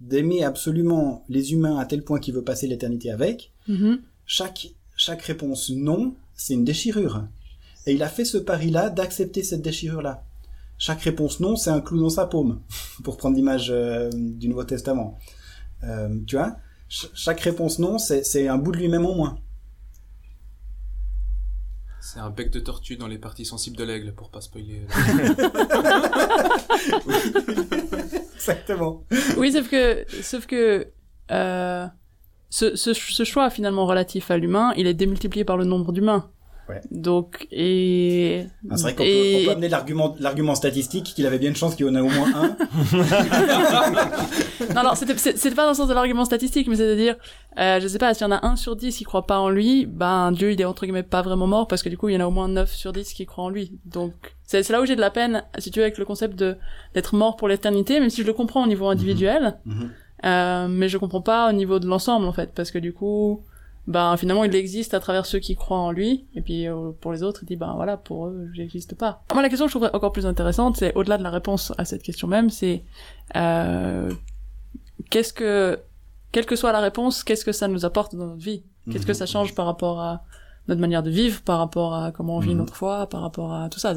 d'aimer 0.00 0.44
absolument 0.44 1.24
les 1.28 1.52
humains 1.52 1.78
à 1.78 1.84
tel 1.86 2.02
point 2.02 2.18
qu'il 2.20 2.34
veut 2.34 2.42
passer 2.44 2.66
l'éternité 2.66 3.10
avec, 3.10 3.52
Mhm. 3.68 4.00
chaque, 4.26 4.68
chaque 4.96 5.22
réponse 5.22 5.70
non, 5.70 6.14
c'est 6.34 6.54
une 6.54 6.64
déchirure. 6.64 7.24
Et 7.86 7.92
il 7.94 8.02
a 8.02 8.08
fait 8.08 8.24
ce 8.24 8.38
pari-là 8.38 8.90
d'accepter 8.90 9.42
cette 9.42 9.62
déchirure-là. 9.62 10.24
Chaque 10.78 11.02
réponse 11.02 11.40
non, 11.40 11.56
c'est 11.56 11.70
un 11.70 11.80
clou 11.80 12.00
dans 12.00 12.08
sa 12.10 12.26
paume, 12.26 12.60
pour 13.04 13.16
prendre 13.18 13.36
l'image 13.36 13.68
euh, 13.70 14.10
du 14.12 14.48
Nouveau 14.48 14.64
Testament. 14.64 15.18
Euh, 15.84 16.08
tu 16.26 16.36
vois? 16.36 16.56
Ch- 16.88 17.10
Chaque 17.14 17.40
réponse 17.40 17.78
non, 17.78 17.98
c'est 17.98 18.24
c'est 18.24 18.48
un 18.48 18.56
bout 18.58 18.72
de 18.72 18.78
lui-même 18.78 19.04
en 19.06 19.14
moins. 19.14 19.38
C'est 22.00 22.18
un 22.18 22.30
bec 22.30 22.50
de 22.50 22.60
tortue 22.60 22.96
dans 22.96 23.06
les 23.06 23.18
parties 23.18 23.44
sensibles 23.44 23.76
de 23.76 23.84
l'aigle, 23.84 24.14
pour 24.14 24.30
pas 24.30 24.40
spoiler. 24.40 24.86
Exactement. 28.34 29.04
Oui, 29.36 29.52
sauf 29.52 29.68
que, 29.68 30.04
sauf 30.22 30.46
que, 30.46 30.88
euh, 31.30 31.86
ce, 32.48 32.74
ce, 32.74 32.94
ce 32.94 33.24
choix 33.24 33.50
finalement 33.50 33.86
relatif 33.86 34.30
à 34.30 34.38
l'humain, 34.38 34.72
il 34.76 34.86
est 34.86 34.94
démultiplié 34.94 35.44
par 35.44 35.56
le 35.56 35.64
nombre 35.64 35.92
d'humains. 35.92 36.30
Ouais. 36.70 36.80
Donc, 36.90 37.46
et... 37.50 38.46
Ah, 38.70 38.76
c'est 38.76 38.82
vrai 38.84 38.94
qu'on 38.94 39.02
et- 39.04 39.42
peut, 39.44 39.50
amener 39.52 39.68
l'argument 39.68 40.14
l'argument 40.20 40.54
statistique 40.54 41.12
qu'il 41.14 41.26
avait 41.26 41.38
bien 41.38 41.50
une 41.50 41.56
chance 41.56 41.74
qu'il 41.74 41.86
y 41.86 41.90
en 41.90 41.94
a 41.96 42.02
au 42.02 42.08
moins 42.08 42.30
un. 42.34 42.56
Non, 44.74 44.82
non, 44.84 44.94
c'était, 44.94 45.16
c'est- 45.16 45.36
c'était 45.36 45.54
pas 45.56 45.62
dans 45.64 45.70
le 45.70 45.74
sens 45.74 45.88
de 45.88 45.94
l'argument 45.94 46.24
statistique, 46.24 46.68
mais 46.68 46.76
c'est-à-dire, 46.76 47.16
euh, 47.58 47.80
je 47.80 47.88
sais 47.88 47.98
pas, 47.98 48.14
s'il 48.14 48.26
y 48.26 48.28
en 48.28 48.32
a 48.32 48.46
un 48.46 48.56
sur 48.56 48.76
dix 48.76 48.96
qui 48.96 49.04
croit 49.04 49.26
pas 49.26 49.38
en 49.38 49.48
lui, 49.48 49.86
ben, 49.86 50.32
Dieu, 50.32 50.52
il 50.52 50.60
est 50.60 50.64
entre 50.64 50.84
guillemets 50.84 51.02
pas 51.02 51.22
vraiment 51.22 51.46
mort, 51.46 51.66
parce 51.66 51.82
que 51.82 51.88
du 51.88 51.96
coup, 51.98 52.08
il 52.08 52.14
y 52.14 52.16
en 52.16 52.20
a 52.20 52.26
au 52.26 52.30
moins 52.30 52.48
9 52.48 52.72
sur 52.72 52.92
10 52.92 53.12
qui 53.14 53.26
croient 53.26 53.44
en 53.44 53.48
lui. 53.48 53.78
Donc, 53.86 54.12
c'est, 54.44 54.62
c'est 54.62 54.72
là 54.72 54.80
où 54.80 54.86
j'ai 54.86 54.96
de 54.96 55.00
la 55.00 55.10
peine, 55.10 55.42
si 55.58 55.70
tu 55.70 55.78
veux, 55.80 55.84
avec 55.84 55.98
le 55.98 56.04
concept 56.04 56.38
de, 56.38 56.56
d'être 56.94 57.14
mort 57.16 57.36
pour 57.36 57.48
l'éternité, 57.48 57.98
même 58.00 58.10
si 58.10 58.22
je 58.22 58.26
le 58.26 58.32
comprends 58.32 58.64
au 58.64 58.68
niveau 58.68 58.86
individuel, 58.88 59.58
Mhm. 59.64 59.90
euh, 60.26 60.68
mais 60.68 60.88
je 60.88 60.98
comprends 60.98 61.22
pas 61.22 61.48
au 61.48 61.52
niveau 61.52 61.78
de 61.78 61.86
l'ensemble, 61.86 62.26
en 62.26 62.32
fait, 62.32 62.52
parce 62.54 62.70
que 62.70 62.78
du 62.78 62.92
coup, 62.92 63.42
ben, 63.90 64.16
finalement, 64.16 64.44
il 64.44 64.54
existe 64.54 64.94
à 64.94 65.00
travers 65.00 65.26
ceux 65.26 65.40
qui 65.40 65.56
croient 65.56 65.78
en 65.80 65.90
lui, 65.90 66.26
et 66.34 66.40
puis, 66.40 66.66
euh, 66.68 66.92
pour 67.00 67.12
les 67.12 67.22
autres, 67.22 67.40
il 67.42 67.46
dit, 67.46 67.56
ben, 67.56 67.72
voilà, 67.74 67.96
pour 67.96 68.28
eux, 68.28 68.48
j'existe 68.54 68.94
pas. 68.94 69.22
Moi, 69.34 69.42
la 69.42 69.48
question 69.48 69.66
que 69.66 69.70
je 69.70 69.72
trouverais 69.72 69.94
encore 69.94 70.12
plus 70.12 70.26
intéressante, 70.26 70.76
c'est, 70.76 70.94
au-delà 70.94 71.18
de 71.18 71.22
la 71.24 71.30
réponse 71.30 71.72
à 71.76 71.84
cette 71.84 72.02
question 72.02 72.28
même, 72.28 72.50
c'est, 72.50 72.84
euh, 73.36 74.12
qu'est-ce 75.10 75.32
que, 75.32 75.78
quelle 76.32 76.46
que 76.46 76.56
soit 76.56 76.72
la 76.72 76.80
réponse, 76.80 77.24
qu'est-ce 77.24 77.44
que 77.44 77.52
ça 77.52 77.68
nous 77.68 77.84
apporte 77.84 78.14
dans 78.14 78.26
notre 78.28 78.42
vie? 78.42 78.62
Qu'est-ce 78.90 79.04
que 79.06 79.12
Mhm. 79.12 79.18
ça 79.18 79.26
change 79.26 79.54
par 79.54 79.66
rapport 79.66 80.00
à 80.00 80.24
notre 80.68 80.80
manière 80.80 81.02
de 81.02 81.10
vivre, 81.10 81.42
par 81.42 81.58
rapport 81.58 81.94
à 81.94 82.12
comment 82.12 82.36
on 82.36 82.40
vit 82.40 82.50
Mhm. 82.52 82.58
notre 82.58 82.74
foi, 82.76 83.08
par 83.08 83.20
rapport 83.22 83.52
à 83.52 83.68
tout 83.68 83.78
ça? 83.80 83.94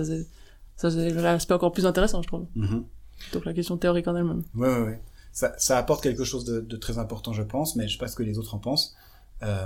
Ça, 0.76 0.90
c'est, 0.92 1.10
l'aspect 1.12 1.54
encore 1.54 1.72
plus 1.72 1.86
intéressant, 1.86 2.22
je 2.22 2.28
trouve. 2.28 2.46
Mhm. 2.56 2.84
Donc 3.32 3.46
la 3.46 3.54
question 3.54 3.78
théorique 3.78 4.08
en 4.08 4.16
elle-même. 4.16 4.44
Ouais, 4.56 4.68
ouais, 4.68 4.82
ouais. 4.82 5.02
Ça, 5.32 5.54
ça 5.58 5.78
apporte 5.78 6.02
quelque 6.04 6.24
chose 6.24 6.46
de, 6.46 6.60
de 6.62 6.78
très 6.78 6.98
important, 6.98 7.32
je 7.34 7.44
pense, 7.44 7.76
mais 7.76 7.88
je 7.88 7.94
sais 7.94 7.98
pas 8.00 8.08
ce 8.08 8.16
que 8.16 8.24
les 8.24 8.38
autres 8.40 8.54
en 8.56 8.60
pensent. 8.60 8.96
Euh, 9.44 9.66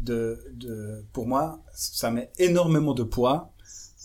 de, 0.00 0.38
de, 0.52 1.04
pour 1.12 1.26
moi, 1.26 1.62
ça 1.72 2.10
met 2.10 2.30
énormément 2.38 2.92
de 2.92 3.02
poids 3.04 3.52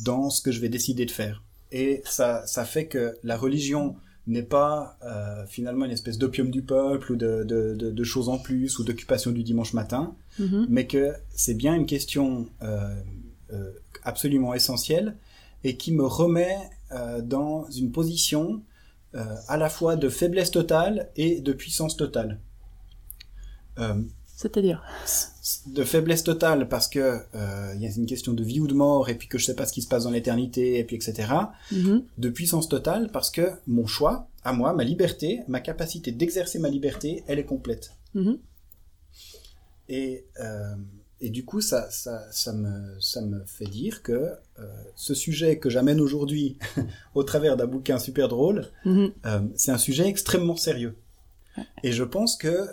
dans 0.03 0.29
ce 0.29 0.41
que 0.41 0.51
je 0.51 0.61
vais 0.61 0.69
décider 0.69 1.05
de 1.05 1.11
faire. 1.11 1.43
Et 1.71 2.01
ça, 2.05 2.45
ça 2.47 2.63
fait 2.63 2.87
que 2.87 3.17
la 3.23 3.35
religion 3.37 3.95
n'est 4.27 4.43
pas 4.43 4.97
euh, 5.03 5.45
finalement 5.47 5.85
une 5.85 5.91
espèce 5.91 6.17
d'opium 6.17 6.51
du 6.51 6.61
peuple 6.61 7.13
ou 7.13 7.15
de, 7.15 7.43
de, 7.43 7.75
de, 7.75 7.91
de 7.91 8.03
choses 8.03 8.29
en 8.29 8.37
plus 8.37 8.79
ou 8.79 8.83
d'occupation 8.83 9.31
du 9.31 9.43
dimanche 9.43 9.73
matin, 9.73 10.15
Mhm. 10.37 10.67
mais 10.69 10.87
que 10.87 11.13
c'est 11.35 11.53
bien 11.55 11.75
une 11.75 11.85
question 11.85 12.47
euh, 12.61 12.95
euh, 13.51 13.71
absolument 14.03 14.53
essentielle 14.53 15.17
et 15.65 15.75
qui 15.75 15.91
me 15.91 16.05
remet 16.05 16.55
dans 17.23 17.69
une 17.69 17.91
position 17.91 18.63
à 19.47 19.57
la 19.57 19.69
fois 19.69 19.95
de 19.95 20.09
faiblesse 20.09 20.49
totale 20.49 21.09
et 21.15 21.39
de 21.41 21.53
puissance 21.53 21.95
totale. 21.97 22.39
C'est-à-dire 24.41 24.81
de 25.67 25.83
faiblesse 25.83 26.23
totale 26.23 26.69
parce 26.69 26.87
que 26.87 27.19
euh, 27.35 27.73
il 27.75 27.81
y 27.81 27.85
a 27.85 27.89
une 27.93 28.05
question 28.05 28.31
de 28.31 28.41
vie 28.41 28.61
ou 28.61 28.67
de 28.67 28.73
mort 28.73 29.09
et 29.09 29.15
puis 29.15 29.27
que 29.27 29.37
je 29.37 29.45
sais 29.45 29.53
pas 29.53 29.65
ce 29.65 29.73
qui 29.73 29.81
se 29.81 29.87
passe 29.89 30.05
dans 30.05 30.11
l'éternité 30.11 30.79
et 30.79 30.85
puis 30.85 30.95
etc. 30.95 31.27
Mhm. 31.73 32.03
De 32.17 32.29
puissance 32.29 32.69
totale 32.69 33.09
parce 33.11 33.31
que 33.31 33.51
mon 33.67 33.85
choix, 33.85 34.29
à 34.45 34.53
moi, 34.53 34.71
ma 34.71 34.85
liberté, 34.85 35.41
ma 35.49 35.59
capacité 35.59 36.13
d'exercer 36.13 36.57
ma 36.57 36.69
liberté, 36.69 37.25
elle 37.27 37.37
est 37.39 37.43
complète. 37.45 37.91
Mhm. 38.13 38.37
Et, 39.89 40.25
euh, 40.39 40.75
et 41.19 41.29
du 41.31 41.43
coup, 41.43 41.59
ça, 41.59 41.89
ça, 41.91 42.25
ça, 42.31 42.53
me, 42.53 42.97
ça 43.01 43.21
me 43.21 43.43
fait 43.45 43.65
dire 43.65 44.03
que 44.03 44.13
euh, 44.13 44.37
ce 44.95 45.13
sujet 45.13 45.57
que 45.59 45.69
j'amène 45.69 45.99
aujourd'hui 45.99 46.57
au 47.13 47.23
travers 47.23 47.57
d'un 47.57 47.67
bouquin 47.67 47.99
super 47.99 48.29
drôle, 48.29 48.67
Mhm. 48.85 49.11
c'est 49.55 49.71
un 49.73 49.77
sujet 49.77 50.07
extrêmement 50.07 50.55
sérieux. 50.55 50.95
Et 51.83 51.91
je 51.91 52.05
pense 52.05 52.37
que 52.37 52.69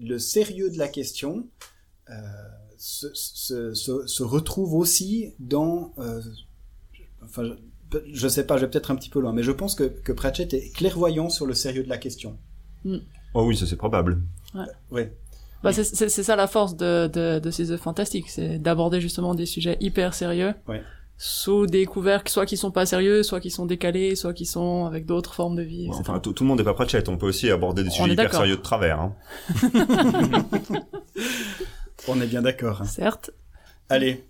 le 0.00 0.18
sérieux 0.18 0.70
de 0.70 0.78
la 0.78 0.88
question 0.88 1.46
euh, 2.08 2.14
se, 2.78 3.06
se, 3.14 3.74
se, 3.74 4.06
se 4.06 4.22
retrouve 4.22 4.74
aussi 4.74 5.34
dans... 5.38 5.92
euh, 5.98 6.20
enfin, 7.22 7.44
je, 7.44 7.98
je 8.12 8.28
sais 8.28 8.46
pas, 8.46 8.56
je 8.56 8.64
vais 8.64 8.70
peut-être 8.70 8.90
un 8.90 8.96
petit 8.96 9.10
peu 9.10 9.20
loin, 9.20 9.32
mais 9.32 9.42
je 9.42 9.52
pense 9.52 9.74
que, 9.74 9.84
que 9.84 10.12
Pratchett 10.12 10.52
est 10.54 10.70
clairvoyant 10.74 11.28
sur 11.28 11.46
le 11.46 11.54
sérieux 11.54 11.82
de 11.82 11.88
la 11.88 11.98
question. 11.98 12.38
Oh 13.34 13.44
oui, 13.44 13.56
ça 13.56 13.66
c'est 13.66 13.76
probable. 13.76 14.22
Ouais. 14.90 15.12
Bah, 15.62 15.72
c'est, 15.72 15.84
ça 15.84 16.36
la 16.36 16.46
force 16.46 16.74
de, 16.76 17.06
de, 17.08 17.38
de 17.38 17.50
ces 17.50 17.70
œuvres 17.70 17.82
fantastiques, 17.82 18.30
c'est 18.30 18.58
d'aborder 18.58 19.00
justement 19.00 19.34
des 19.34 19.44
sujets 19.44 19.76
hyper 19.80 20.14
sérieux, 20.14 20.54
Ouais. 20.66 20.82
Sous 21.22 21.66
des 21.66 21.84
couverts 21.84 22.22
soit 22.28 22.46
qui 22.46 22.56
sont 22.56 22.70
pas 22.70 22.86
sérieux, 22.86 23.22
soit 23.22 23.40
qui 23.40 23.50
sont 23.50 23.66
décalés, 23.66 24.16
soit 24.16 24.32
qui 24.32 24.46
sont 24.46 24.86
avec 24.86 25.04
d'autres 25.04 25.34
formes 25.34 25.54
de 25.54 25.62
vie, 25.62 25.84
etc. 25.84 26.00
Enfin, 26.00 26.18
tout, 26.18 26.32
tout 26.32 26.44
le 26.44 26.48
monde 26.48 26.58
n'est 26.60 26.64
pas 26.64 26.72
Pratchett. 26.72 27.10
On 27.10 27.18
peut 27.18 27.26
aussi 27.26 27.50
aborder 27.50 27.82
des 27.82 27.90
On 27.90 27.92
sujets 27.92 28.12
hyper 28.14 28.32
sérieux 28.32 28.56
de 28.56 28.62
travers. 28.62 29.00
Hein. 29.00 29.14
On 32.08 32.18
est 32.22 32.26
bien 32.26 32.40
d'accord. 32.40 32.80
hein. 32.80 32.86
Certes. 32.86 33.32
Allez, 33.90 34.24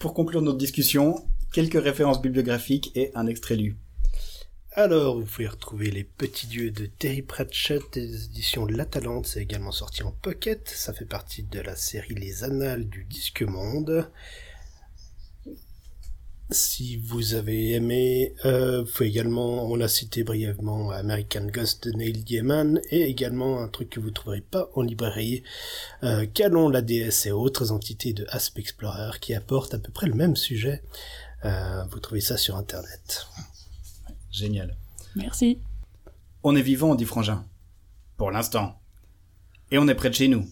pour 0.00 0.12
conclure 0.12 0.42
notre 0.42 0.58
discussion, 0.58 1.24
quelques 1.52 1.80
références 1.80 2.20
bibliographiques 2.20 2.90
et 2.96 3.12
un 3.14 3.28
extrait 3.28 3.54
lu. 3.54 3.76
Alors, 4.72 5.20
vous 5.20 5.26
pouvez 5.26 5.46
retrouver 5.46 5.92
Les 5.92 6.02
Petits 6.02 6.48
Dieux 6.48 6.72
de 6.72 6.86
Terry 6.86 7.22
Pratchett 7.22 7.80
des 7.92 8.24
éditions 8.24 8.66
La 8.66 8.86
Talente. 8.86 9.26
C'est 9.26 9.40
également 9.40 9.70
sorti 9.70 10.02
en 10.02 10.10
pocket. 10.10 10.68
Ça 10.68 10.92
fait 10.92 11.04
partie 11.04 11.44
de 11.44 11.60
la 11.60 11.76
série 11.76 12.16
Les 12.16 12.42
Annales 12.42 12.88
du 12.88 13.04
Disque 13.04 13.42
Monde. 13.42 14.10
Si 16.50 16.98
vous 16.98 17.34
avez 17.34 17.72
aimé, 17.72 18.34
euh, 18.44 18.82
vous 18.82 18.92
pouvez 18.92 19.08
également, 19.08 19.64
on 19.64 19.76
l'a 19.76 19.88
cité 19.88 20.24
brièvement, 20.24 20.90
American 20.90 21.46
Ghost 21.46 21.88
de 21.88 21.92
Neil 21.92 22.22
Gaiman, 22.22 22.80
et 22.90 23.02
également 23.04 23.62
un 23.62 23.68
truc 23.68 23.88
que 23.88 23.98
vous 23.98 24.10
trouverez 24.10 24.42
pas 24.42 24.68
en 24.74 24.82
librairie, 24.82 25.42
euh, 26.02 26.26
Calon, 26.26 26.68
la 26.68 26.82
déesse 26.82 27.24
et 27.24 27.32
autres 27.32 27.72
entités 27.72 28.12
de 28.12 28.26
Asp 28.28 28.58
Explorer, 28.58 29.18
qui 29.20 29.32
apportent 29.34 29.72
à 29.72 29.78
peu 29.78 29.90
près 29.90 30.06
le 30.06 30.14
même 30.14 30.36
sujet. 30.36 30.82
Euh, 31.46 31.84
vous 31.90 31.98
trouvez 31.98 32.20
ça 32.20 32.36
sur 32.36 32.56
Internet. 32.56 33.26
Génial. 34.30 34.76
Merci. 35.16 35.60
On 36.42 36.54
est 36.56 36.62
vivant, 36.62 36.94
dit 36.94 37.06
Frangin. 37.06 37.46
Pour 38.18 38.30
l'instant. 38.30 38.78
Et 39.70 39.78
on 39.78 39.88
est 39.88 39.94
près 39.94 40.10
de 40.10 40.14
chez 40.14 40.28
nous. 40.28 40.46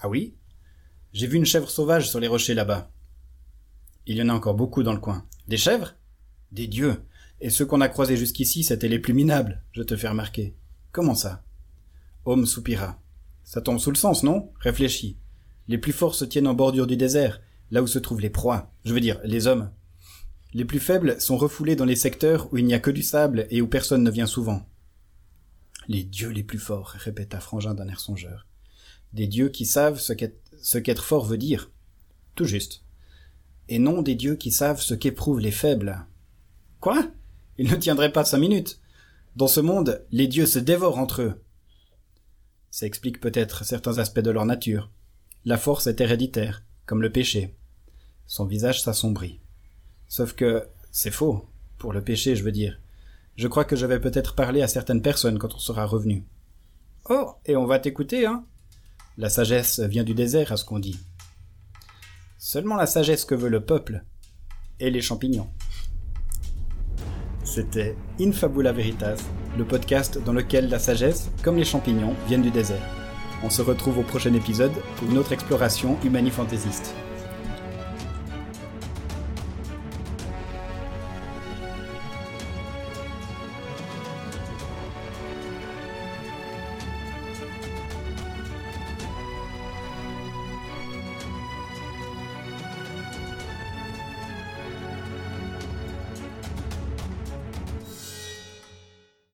Ah 0.00 0.08
oui? 0.08 0.34
J'ai 1.14 1.26
vu 1.26 1.38
une 1.38 1.46
chèvre 1.46 1.70
sauvage 1.70 2.10
sur 2.10 2.20
les 2.20 2.28
rochers 2.28 2.54
là-bas. 2.54 2.90
Il 4.08 4.16
y 4.16 4.22
en 4.22 4.30
a 4.30 4.34
encore 4.34 4.54
beaucoup 4.54 4.82
dans 4.82 4.94
le 4.94 5.00
coin. 5.00 5.26
Des 5.48 5.58
chèvres? 5.58 5.94
Des 6.50 6.66
dieux. 6.66 7.02
Et 7.42 7.50
ceux 7.50 7.66
qu'on 7.66 7.82
a 7.82 7.88
croisés 7.88 8.16
jusqu'ici, 8.16 8.64
c'étaient 8.64 8.88
les 8.88 8.98
plus 8.98 9.12
minables, 9.12 9.62
je 9.72 9.82
te 9.82 9.96
fais 9.96 10.08
remarquer. 10.08 10.56
Comment 10.92 11.14
ça? 11.14 11.44
Homme 12.24 12.46
soupira. 12.46 13.02
Ça 13.44 13.60
tombe 13.60 13.78
sous 13.78 13.90
le 13.90 13.98
sens, 13.98 14.22
non? 14.22 14.50
Réfléchis. 14.60 15.18
Les 15.68 15.76
plus 15.76 15.92
forts 15.92 16.14
se 16.14 16.24
tiennent 16.24 16.46
en 16.46 16.54
bordure 16.54 16.86
du 16.86 16.96
désert, 16.96 17.42
là 17.70 17.82
où 17.82 17.86
se 17.86 17.98
trouvent 17.98 18.22
les 18.22 18.30
proies. 18.30 18.72
Je 18.86 18.94
veux 18.94 19.00
dire, 19.00 19.20
les 19.24 19.46
hommes. 19.46 19.70
Les 20.54 20.64
plus 20.64 20.80
faibles 20.80 21.20
sont 21.20 21.36
refoulés 21.36 21.76
dans 21.76 21.84
les 21.84 21.94
secteurs 21.94 22.50
où 22.50 22.56
il 22.56 22.64
n'y 22.64 22.72
a 22.72 22.80
que 22.80 22.90
du 22.90 23.02
sable 23.02 23.46
et 23.50 23.60
où 23.60 23.68
personne 23.68 24.02
ne 24.02 24.10
vient 24.10 24.24
souvent. 24.24 24.66
Les 25.86 26.02
dieux 26.02 26.30
les 26.30 26.44
plus 26.44 26.58
forts, 26.58 26.94
répéta 26.98 27.40
Frangin 27.40 27.74
d'un 27.74 27.88
air 27.88 28.00
songeur. 28.00 28.46
Des 29.12 29.26
dieux 29.26 29.50
qui 29.50 29.66
savent 29.66 30.00
ce 30.00 30.14
qu'être, 30.14 31.04
fort 31.04 31.26
veut 31.26 31.36
dire. 31.36 31.70
Tout 32.36 32.46
juste. 32.46 32.84
Et 33.68 33.78
non 33.78 34.02
des 34.02 34.14
dieux 34.14 34.36
qui 34.36 34.50
savent 34.50 34.80
ce 34.80 34.94
qu'éprouvent 34.94 35.40
les 35.40 35.50
faibles. 35.50 36.06
Quoi? 36.80 37.06
Ils 37.58 37.70
ne 37.70 37.76
tiendraient 37.76 38.12
pas 38.12 38.24
cinq 38.24 38.38
minutes? 38.38 38.80
Dans 39.36 39.48
ce 39.48 39.60
monde, 39.60 40.04
les 40.10 40.26
dieux 40.26 40.46
se 40.46 40.58
dévorent 40.58 40.98
entre 40.98 41.22
eux. 41.22 41.42
Ça 42.70 42.86
explique 42.86 43.20
peut-être 43.20 43.64
certains 43.64 43.98
aspects 43.98 44.20
de 44.20 44.30
leur 44.30 44.46
nature. 44.46 44.90
La 45.44 45.58
force 45.58 45.86
est 45.86 46.00
héréditaire, 46.00 46.62
comme 46.86 47.02
le 47.02 47.12
péché. 47.12 47.54
Son 48.26 48.46
visage 48.46 48.82
s'assombrit. 48.82 49.40
Sauf 50.08 50.34
que 50.34 50.66
c'est 50.90 51.10
faux, 51.10 51.48
pour 51.78 51.92
le 51.92 52.02
péché, 52.02 52.36
je 52.36 52.44
veux 52.44 52.52
dire. 52.52 52.78
Je 53.36 53.48
crois 53.48 53.64
que 53.64 53.76
je 53.76 53.86
vais 53.86 54.00
peut-être 54.00 54.34
parler 54.34 54.62
à 54.62 54.68
certaines 54.68 55.02
personnes 55.02 55.38
quand 55.38 55.54
on 55.54 55.58
sera 55.58 55.84
revenu. 55.84 56.24
Oh, 57.08 57.34
et 57.46 57.56
on 57.56 57.66
va 57.66 57.78
t'écouter, 57.78 58.26
hein? 58.26 58.44
La 59.16 59.30
sagesse 59.30 59.80
vient 59.80 60.04
du 60.04 60.14
désert, 60.14 60.52
à 60.52 60.56
ce 60.56 60.64
qu'on 60.64 60.78
dit. 60.78 60.98
Seulement 62.40 62.76
la 62.76 62.86
sagesse 62.86 63.24
que 63.24 63.34
veut 63.34 63.48
le 63.48 63.64
peuple 63.64 64.04
et 64.78 64.90
les 64.90 65.00
champignons. 65.00 65.48
C'était 67.42 67.96
Infabula 68.20 68.70
Veritas, 68.70 69.16
le 69.56 69.64
podcast 69.64 70.22
dans 70.22 70.32
lequel 70.32 70.68
la 70.68 70.78
sagesse, 70.78 71.32
comme 71.42 71.56
les 71.56 71.64
champignons, 71.64 72.14
viennent 72.28 72.42
du 72.42 72.52
désert. 72.52 72.86
On 73.42 73.50
se 73.50 73.60
retrouve 73.60 73.98
au 73.98 74.02
prochain 74.04 74.32
épisode 74.34 74.70
pour 74.96 75.10
une 75.10 75.18
autre 75.18 75.32
exploration 75.32 75.98
humanifantaisiste. 76.04 76.94